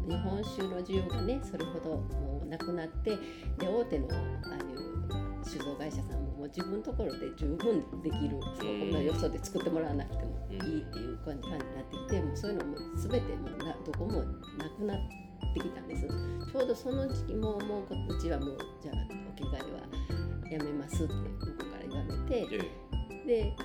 [0.07, 3.11] う日本酒の需要がねそれほどもうなくなって
[3.57, 4.15] で大手のあ
[4.51, 14.23] あいう酒造会社さんももう自分のところで十分できるそうんこんなよそで作ってもらわなくてもいいっていう感じ感じになってきてもうそういうのも全てもうなどこも
[14.57, 16.07] なくなってきたんです。
[16.07, 18.95] ちょうどその時期ももうこうちはもうじゃあ
[19.29, 22.47] お着替えはやめますって向こうから言われて。
[22.55, 22.83] え
[23.25, 23.61] であ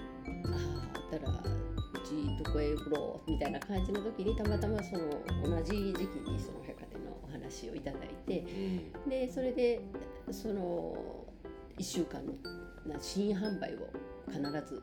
[0.51, 1.35] ああったらう
[2.07, 5.05] ちどこへ売ろうみたいな感じの時にたまたまその
[5.45, 8.45] 同じ時期にその百貨店のお話をいただいて
[9.09, 9.81] でそれで
[10.31, 10.97] その
[11.79, 12.33] 1週間の
[12.87, 13.89] な新販売を
[14.31, 14.83] 必ず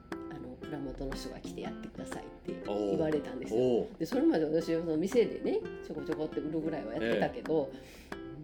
[0.65, 3.87] 蔵元の人が来てやってくださいって言われたんですよ。
[3.99, 7.71] でそれまで私はその店でねちょこちょこって売るぐらいはやってたけど、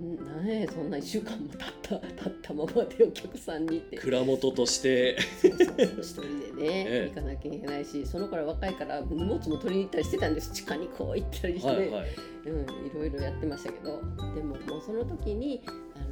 [0.01, 3.97] んなんやそんな1週間も経った 経ったままでお客さんにって。
[3.97, 5.17] 蔵元として。
[5.41, 6.33] そうそうそう一人でね、
[6.89, 7.09] ええ。
[7.09, 10.51] 行かなきゃいけないしその頃若いから荷物も取りに行ったりしてたんです。
[10.51, 12.07] 地下にこう行ったりして、はいはい。
[12.45, 14.01] うん、いろいろやってましたけど。
[14.35, 15.61] でももうその時に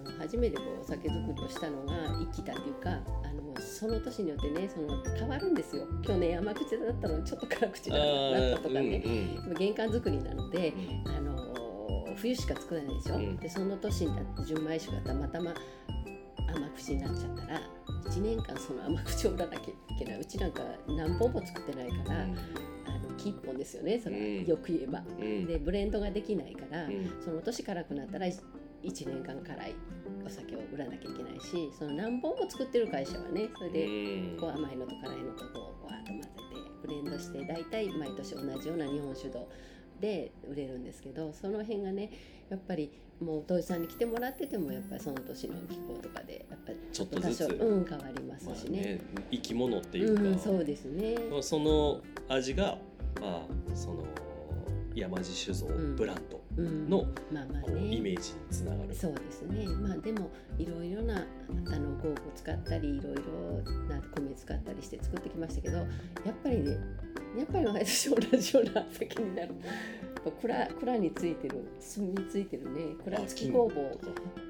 [0.06, 2.94] あの初めてこうお酒作りをしたのが生きたっていうかあ
[3.34, 5.86] のその年によってねその変わるんですよ。
[6.04, 9.04] 去年甘口だったのにちょっと辛口あだったとかーね、
[9.48, 10.74] うん玄関作りなので
[11.06, 11.16] うん。
[11.16, 11.40] あの
[12.16, 13.38] 冬しか作らないでしょ、うん。
[13.38, 15.54] でその年になって純米酒がたまたま
[16.54, 17.62] 甘口になっちゃったら
[18.10, 20.20] 1年間その甘口を売らなきゃいけない。
[20.20, 22.36] うちなんか何本も作ってないから、あの
[23.18, 24.46] 木1本ですよねそれはうん。
[24.46, 25.04] よく言えば。
[25.20, 25.46] うん。
[25.46, 27.12] でブレンドができないから、うん。
[27.24, 28.26] その年辛くなったら
[28.84, 29.76] 1年間辛い
[30.26, 36.38] お酒を売らなきゃいけないしその何本も作ってる会社はねそれでこう甘いのと辛いのとこうわーっと混ぜて
[36.82, 39.48] ブレンドして大体毎年同じような日本酒度
[40.00, 42.12] で売れるんですけどその辺がね
[42.50, 47.46] やっぱりもう土井さんに来てもらっててもやっぱりその年の気候とかでやっぱりちょっとずつ。
[47.46, 48.82] うん、変わりますまあしね。
[48.82, 51.18] ね生き物っていうか、うん、そうですね。
[51.42, 52.78] その味が
[53.20, 54.06] まあその
[54.96, 55.96] 山地酒造ん。
[55.98, 56.42] ブランド。
[56.49, 58.18] うん、のまあまあこうイメね。
[58.18, 58.94] ージにつながる。
[58.94, 59.66] そうですね。
[59.68, 61.20] まあでもいろいろなあ
[61.80, 63.22] の酵母使ったりいろいろ
[63.88, 65.88] な米使ったりして作ってきましたけど、やっ
[66.44, 66.78] ぱりね、
[67.38, 69.50] やっぱり毎年同じような酒になる。
[70.26, 71.64] やっぱ蔵蔵についてる
[71.96, 72.96] 炭についてるね。
[73.04, 73.98] 蔵付き工房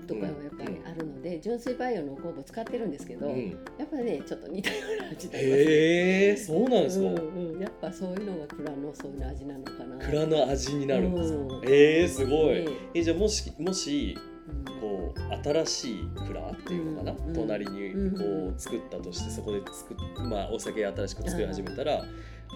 [0.08, 5.60] とかはやっぱりあるので、純粋培養の酵母使ってるんですけど、うん、やっぱりねちょっと似たような味になります。
[5.60, 5.64] ね。
[5.64, 10.06] へえそうなんですか、うんうん、やっぱそういうのが蔵のそういう味なのかな。
[10.06, 11.62] 蔵の味になるんですか、うん。
[11.66, 12.68] えー、すごい、ね。
[12.96, 14.66] えじゃあもしもしうん。
[14.82, 18.18] こう新しい蔵っていうのかな、うん隣にうん。
[18.18, 22.04] こう作ったとしてそこで作っ、まあ、お酒新しく作り始めたら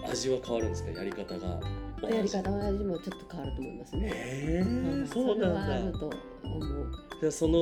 [0.02, 0.90] 味は変わるんですか？
[0.90, 1.60] やり方が。
[2.10, 4.10] やり方の味もちょっと変わると思いますね。
[4.12, 5.98] へえんそうなんだ。
[7.20, 7.58] じゃあその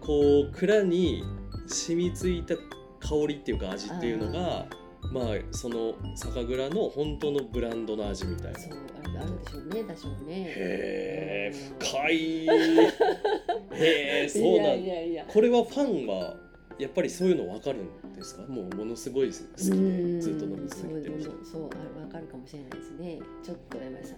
[0.00, 1.24] こう蔵に
[1.66, 2.60] 染みついた香
[3.28, 4.66] りっていうか味っていうのが
[5.12, 8.58] まあその酒蔵の本当のブランドの味みたいな。
[8.58, 10.14] そうあるあるでしょうね、多少ね。
[10.28, 11.78] へえうん。
[11.78, 12.46] 深い。
[13.72, 14.74] へえそうなんだ。
[14.74, 15.24] いやいやいや。
[15.26, 16.36] これはファンは
[16.78, 18.42] やっぱりそういうの分かるんですか？
[18.46, 21.10] もうものすごい好きでずっと飲み続けて
[21.44, 21.68] そう
[22.10, 23.18] かるかもしれないですね。
[23.42, 24.14] ちょっとさ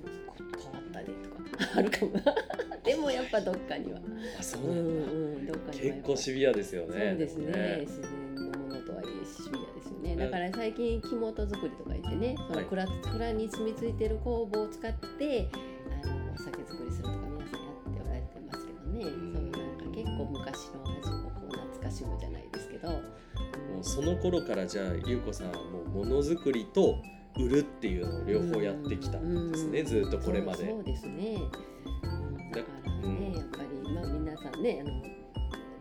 [0.63, 1.37] 変わったねとか。
[1.79, 2.13] あるかも。
[2.85, 4.01] でもやっぱどっかには。
[4.39, 7.47] あそううんなんだ、うんどっかには結構シビアですよねそうですね。
[7.53, 10.17] でも自然のものとはいえシビアですよね。
[10.17, 15.49] だから最近木本作りとか言ってねその蔵,、蔵に住み着いてる工房を使って
[16.03, 19.33] あのお酒作りするとか皆さんやっておられてますけどね、うん。
[19.33, 22.36] そういうなんか結構昔の味をこう懐かしむじゃない
[22.87, 26.97] ど、もうその頃からじゃあ優子さんはもうものづくりと
[27.39, 30.71] 売るっていうのを両方やってきたんですね、うんずっとこれまで。
[30.71, 31.39] そうですね、
[32.03, 33.33] うん、だからね、うん。
[33.35, 34.85] やっぱりまあ皆さんね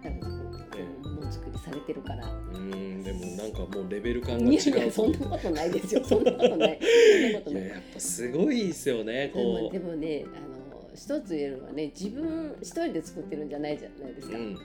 [0.04, 2.28] あの多分えものづくりされてるから。
[2.28, 4.56] うんでもなんかもうレベル感が違
[4.88, 6.04] うそんなことないですよ。
[6.04, 6.80] そんなことない。
[6.80, 7.64] そんなことない。
[7.64, 14.58] いややっぱすごいですよねこでもねあの一つ言えるのはね自分一人で作ってるんじゃないじゃないですう、か、うん、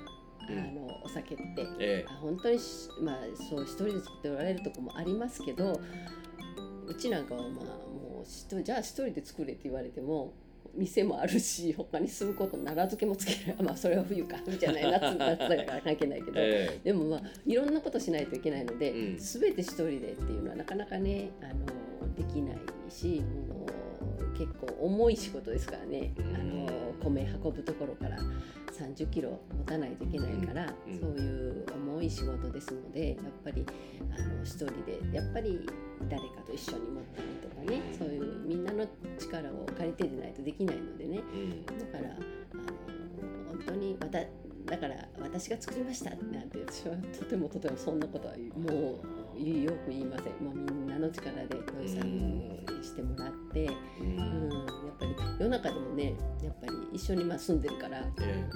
[0.59, 1.45] あのお酒って。
[1.79, 5.81] えあ本当にしまあそう一人で作っておられるとこもありますけど
[6.87, 10.35] うちなんかはまあもうじゃあ一人で作れって言われても
[10.75, 16.81] 店もあるし他に住むこと奈良漬けもつけない まあそれは冬か冬じゃない夏夏だから関係ないけえど、え。
[16.85, 19.17] でもまあいろんなことしないといけないので、うん。
[19.19, 22.59] 全て一人でっていうのはなかなかねあのできない
[22.89, 23.90] しもう
[24.37, 26.35] 結構重い仕事ですからね、うん。
[26.35, 28.19] あの米運ぶところから
[28.73, 30.93] 30キロ持たないといけないから、うん。
[30.93, 31.01] うん。
[31.01, 33.65] そういう重い仕事ですのでやっぱり
[34.17, 35.67] あの一人でやっぱり
[36.09, 38.87] 誰かと一緒に持ったりとかねそういうみんなの
[39.19, 41.19] 力を借りてでないとできないのでね。
[41.19, 41.67] うん。
[41.67, 42.21] だからあの
[43.49, 44.21] 本当にまた
[44.67, 50.45] だから私が作りましたなんて私はとてもとてもそんなことはもうよく言いません。
[50.45, 53.71] もうみんなの力で土井さんにしてもらって、う
[54.03, 58.49] うんん、やっぱり夜中でもねやっぱり一緒にまあ住んでるからえ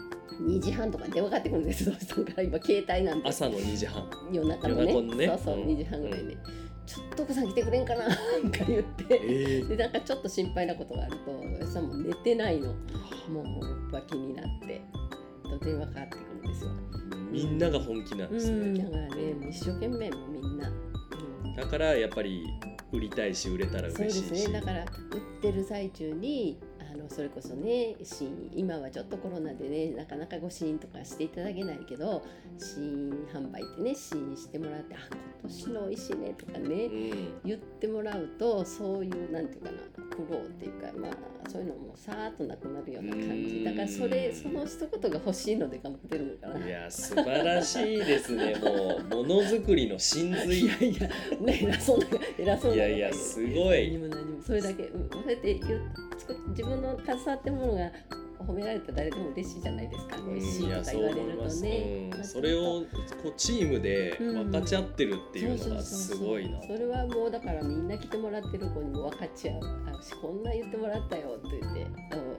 [0.42, 2.58] 2時半とかに電話かかってくるんです土井さんから今。
[2.62, 4.10] 携帯なんでえ朝の2時半。
[4.32, 5.02] 夜中のね。
[5.16, 5.26] ね。
[5.28, 5.68] そうそううん。
[5.68, 6.36] 2時半ぐらいで、
[6.86, 8.18] ちょっと奥さん来てくれんかなとか
[8.66, 9.04] 言って。
[9.10, 9.62] ええ。
[9.62, 11.16] でなんかちょっと心配なことがある
[11.60, 12.74] とさんも寝てないの。
[13.28, 14.82] もうやっぱ気になって
[15.58, 16.70] と電話かかってくるんですよ。
[17.34, 19.50] みんなが本気なんですうん、ねだからね。
[19.50, 20.68] 一生懸命もうみんな。
[20.68, 20.84] うん
[21.56, 22.44] だからやっぱり
[22.92, 24.42] 売りたいし売れたらそうで嬉しいし。
[24.42, 24.60] すね。
[24.60, 24.86] だから売っ
[25.40, 26.58] てる最中に
[26.94, 32.22] あのそれこそね試飲今はちょっとコロナでねなかなかご試飲とかしていただけないけど
[32.59, 34.98] 試飲販売ってね試飲してもらってあ
[35.42, 37.40] 今年の美味しいねとかねうん。
[37.44, 39.78] 言ってもらうとそういうなんていうかな
[40.16, 43.48] 苦労っていうかまあそういうのもさーっとなくなるような感うん。
[43.48, 46.66] じだからそれその一言が欲しいので頑張ってるのかな。
[46.66, 48.70] いや素晴らしいですね も
[49.20, 51.09] うものづくりの真い髄やいや
[51.40, 52.07] ね偉そうな
[52.38, 53.90] 偉そうないやいやすごい。
[53.90, 54.42] 何も何も。
[54.42, 55.83] それだけ、うん、そうやって言う
[56.50, 57.90] 自分のの携わってものが
[58.40, 62.62] 褒められたら誰でも嬉しいじゃないですか、美味しいとか言われるとね、うん、それを
[63.22, 66.60] こうチームで分かち合ってるっていうのがすごいな。
[66.62, 69.60] それはもうだからみんな来てもらってる子にも分かち合う。
[69.98, 71.87] あしこんな言ってもらったよって言って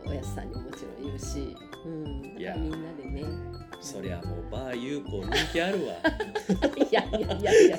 [0.06, 2.54] おおやすさんにももちろん言うし、うん、だいや。
[2.54, 3.66] からみんなでね。
[3.82, 5.94] そりゃもうバー有効人気あるわ。
[6.90, 7.52] いやいやいやいや。
[7.54, 7.78] いや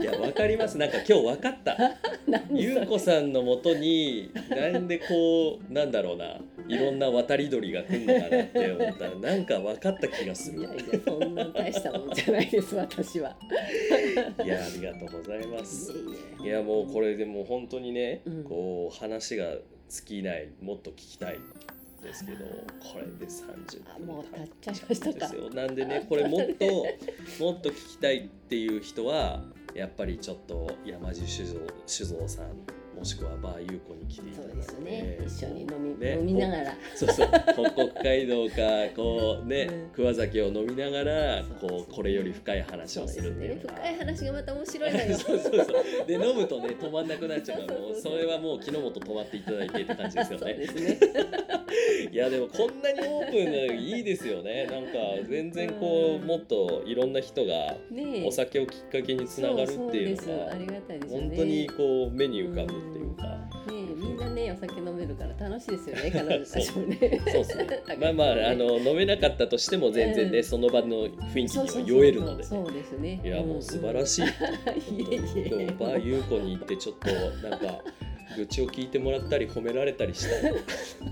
[0.00, 0.78] いや分かります。
[0.78, 1.76] なんか今日分かった。
[2.26, 2.62] 何それ。
[2.62, 6.40] ゆうこさんのもとになんでこうなんだろうな。
[6.68, 10.60] いろんな渡り鳥が来るのかなって思ったらなんか分かった気がする。
[10.60, 13.36] いやいやそんな大したもんじゃないです私は。
[14.44, 15.92] いやありがとうございます。
[16.42, 18.44] いやもうこれでもう本当にね、うん。
[18.44, 19.54] こう話が
[19.88, 21.38] 尽きないもっと聞きたい
[22.02, 22.38] ですけど
[22.80, 25.12] これで30あもう分経っちゃいましたか。
[25.12, 26.64] ですよなんでねこれもっと
[27.44, 29.42] もっと聞きたいっていう人は
[29.74, 34.62] やっぱりちょっと山地酒造酒造さんもしくはバーユーコに来ていただいて。
[34.62, 35.18] そうですね。
[35.26, 36.12] 一緒に飲み,、ね。
[36.12, 36.74] 飲みながら。
[36.94, 37.28] そうそう。
[37.94, 38.54] 北海道か
[38.94, 43.74] こうね、うん桑酒を飲みながらこうこれより深い話をするっていうのが。
[43.76, 45.16] 深い話がまた面白いのよ。
[45.16, 46.06] そうそうそう。
[46.06, 50.54] で飲むとね止まんなくなっちゃうからもうそれはもう木の元止まっていただいてって感じですよね。
[50.54, 50.98] ですね。
[52.12, 54.66] いやでもこんなにオープンないいですよね。
[54.66, 57.76] なんか全然こうもっといろんな人が
[58.26, 60.98] お酒をきっかけにつながるっていうのりがね。
[60.98, 63.22] が本当にこう目に浮かぶっていうか。
[63.22, 67.20] ねえみんなねお酒飲めるから楽しいですよね 彼女たちもね。
[67.26, 67.82] そうですね。
[68.00, 73.20] まあまああの飲めなかったとしても全然ね、うんその場の雰囲気には酔えるので、そうですね。
[73.24, 74.24] いやもう素晴らしい。
[74.24, 74.26] い。
[75.02, 75.20] いえい
[75.62, 75.66] え。
[75.78, 77.08] バーユーコに行ってちょっと
[77.48, 77.82] なんか
[78.36, 80.54] 愚痴を聞いてもらったり褒められたりしたい。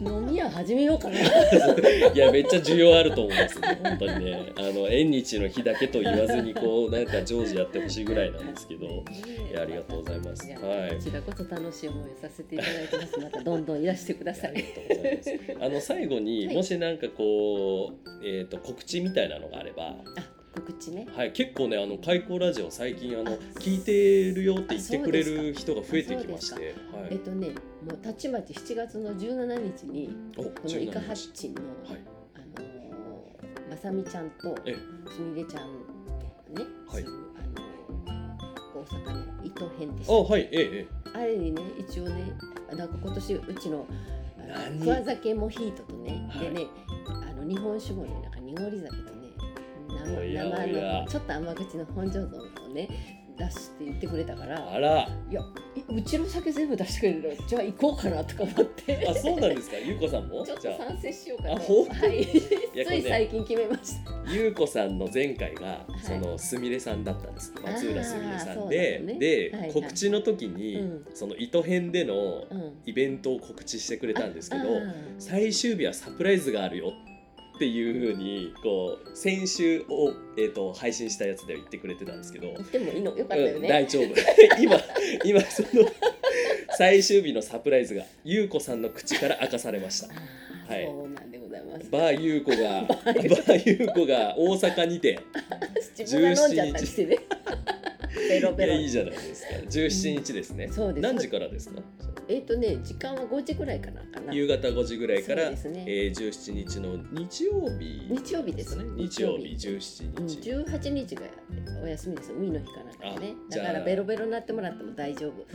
[0.00, 1.18] 飲み屋始めようかな。
[2.14, 3.80] いやめっちゃ需要あると思いますね。
[3.82, 4.52] 本当にね。
[4.56, 8.86] あの縁日の日だけと言わずにこうなんか常時やってほしいぐらいなんですけど。
[8.86, 13.20] いやありがとうございますはいこちらこそ楽しい思いをさせていただいてます。
[13.20, 14.50] またどんどんいらしてください。
[14.50, 15.32] ありがとうございます。
[15.60, 19.94] あの最後に、はいもしなんかこうえっ、と告知みたいなのがあれば。
[20.16, 21.06] あ告知ね。
[21.14, 27.09] はい、結構ねあの開口ラジオ最近あのあ聞いてるよって言ってくれる人が増えてきましあて、はい。
[27.12, 32.00] えっとねもうたちまち7月の17日にお、このイカハッチンの、はい。
[32.34, 35.68] あのーまさみちゃんとえ、すみれちゃん
[36.54, 37.02] ね、はい。
[37.02, 37.12] すあ
[37.61, 42.32] の大阪ね糸編でしあ、はい、ええあれにね一応ね
[42.72, 43.86] なんか今年うちの
[44.80, 46.46] 桑酒モヒートとね、はい。
[46.46, 46.66] でね
[47.06, 49.17] あの日本酒もねなんか濁り酒と
[49.89, 52.89] 生やのちょっと甘口の本醸造をね
[53.39, 54.72] 出して言ってくれたかえら。
[54.72, 57.47] あら、いやいうちの酒全部出してくれるの。
[57.47, 59.07] じゃあ行こうかなとか思って。
[59.09, 59.76] あ、そうなんですか？
[59.76, 60.43] ゆうこさんも？
[60.45, 61.62] ちょっと賛成しようかなあは
[62.12, 62.26] い。
[62.26, 64.32] つい最近決めました。
[64.32, 66.01] ゆうこさんの前回がい。
[66.01, 67.55] そのすみれさんだったんです。
[67.62, 69.14] 松浦すみれさんで、ね。
[69.14, 69.72] で、はいはい。
[69.72, 71.07] 告知の時に、うん。
[71.14, 72.72] その糸編でのうん。
[72.86, 74.64] イベントを告知してくれたんですけど
[75.18, 77.17] 最終日はサプライズがあるよって
[77.66, 84.14] いうふうにこう先週を、えー、と配信したやつでは言ってくれてたんですけど、言ってもいいのよかったようん、ね、大丈夫。
[84.61, 84.80] 今
[85.24, 85.90] 今その
[86.76, 90.09] 最終日のサプライズがゆうこさんの口から明かされました。
[90.09, 90.84] はい。
[90.86, 91.90] そうなんでございます。
[91.90, 95.18] バーゆうこがバーゆうこが大阪にて
[95.98, 96.34] 自分
[98.28, 99.48] ベロいベロやいいじゃないですか。
[99.68, 101.02] 17日ですね、そうです。
[101.02, 101.82] 何時からですか？
[102.28, 104.02] えっ、とね時間は5時ぐらいかな。
[104.02, 104.32] かな。
[104.34, 105.56] 夕方5時ぐらいから、ね。
[105.86, 108.84] えー、17日の日曜日日曜日ですね。
[108.96, 111.22] 日曜日日17うん、日、18日が
[111.82, 112.72] お休みです海の日か
[113.02, 113.34] なんかね。
[113.50, 115.46] だからベロベロになってもらっても大丈夫。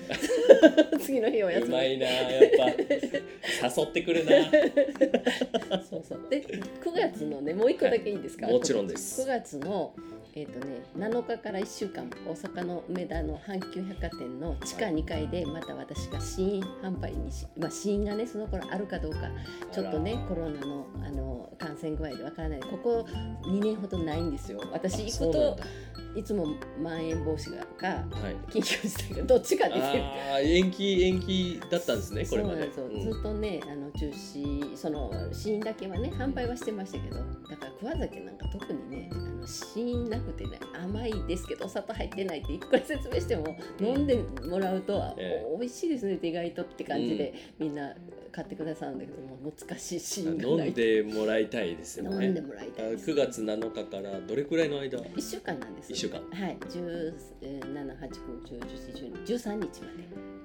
[0.99, 1.67] 次の日お休み。
[1.67, 2.67] うまいなやっぱ。
[2.67, 4.32] 誘ってくるな
[5.84, 6.19] そうそう。
[6.30, 9.21] で9月のねもう一個だけいいですか、もちろんです。
[9.21, 9.93] 9月の
[10.36, 19.20] えっ、とね7日から1週間大阪の梅田の阪急百貨店の地下2階でまた私が試飲販売にしまあ試飲がねその頃あるかどうか
[19.72, 22.60] ちょっとねコロナのあの感染具合でわからない。
[22.60, 23.06] ここ
[23.44, 24.62] 2年ほどないんですよ。
[24.72, 25.58] 私行くと
[26.16, 26.47] いつも
[26.82, 28.36] まん延防止がかはい。
[28.51, 32.72] 緊急事態がどっちかですよあー延期延期だったんですねこれまで。
[32.74, 32.91] そう。
[32.91, 33.01] なん。
[33.01, 44.16] ずっとねあの中止その試飲だけはね販売はしてましたけどだから桑酒なんか特にねあの試飲なくてね甘いですけどお砂糖入ってないっていくら説明しても飲んで
[44.49, 45.53] もらうと、ええ。
[45.53, 47.93] お美味しいですねって意外とって感じで、みんな
[48.34, 50.68] 買ってくださるんだけども難しい試飲がない。
[50.68, 52.26] 飲んでもらいたいですよね。
[52.26, 53.12] 飲んでもらいたいです。
[53.12, 56.20] 9月7日からどれくらいの間？1週間なんです一週間。
[56.20, 56.58] はい。
[56.58, 57.62] 17、8、9、
[58.44, 59.62] 10、11、12、13日まで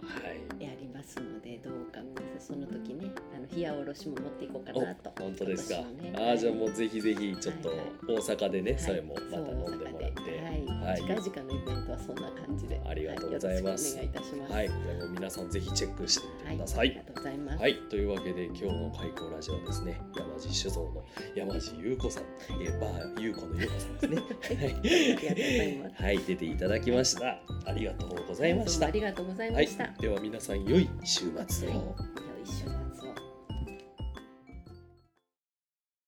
[0.03, 0.63] はい。
[0.63, 3.11] やりますのでどうか皆さんその時ね
[3.67, 5.13] あの冷やおろしも持っていこうかおなと。
[5.19, 6.13] 本当ですか、ね。
[6.17, 7.79] ああじゃあもうぜひぜひちょっとはい
[8.09, 8.81] 大阪でね、はい。
[8.81, 10.21] それもまた飲んでもらって。
[10.21, 11.21] はい、はい。
[11.21, 12.81] 近々のイベントはそんな感じで。
[12.87, 13.95] ありがとうございます。
[13.95, 14.53] お願いいたします。
[14.53, 16.89] はい、これも皆さんぜひチェックしてみてください。
[16.89, 17.59] ありがとうございます。
[17.61, 21.05] はい、というわけで今日の開口ラジオはですね山地酒造の
[21.35, 22.23] 山地優子さん、
[22.63, 25.93] えーバー優子の優子さんですね。
[25.95, 27.41] はい、出ていただきました。
[27.67, 28.87] ありがとうございました。
[28.87, 29.67] ありがとうございまはい。
[29.67, 31.73] した、、では皆さん良い週末を。
[31.73, 32.78] はい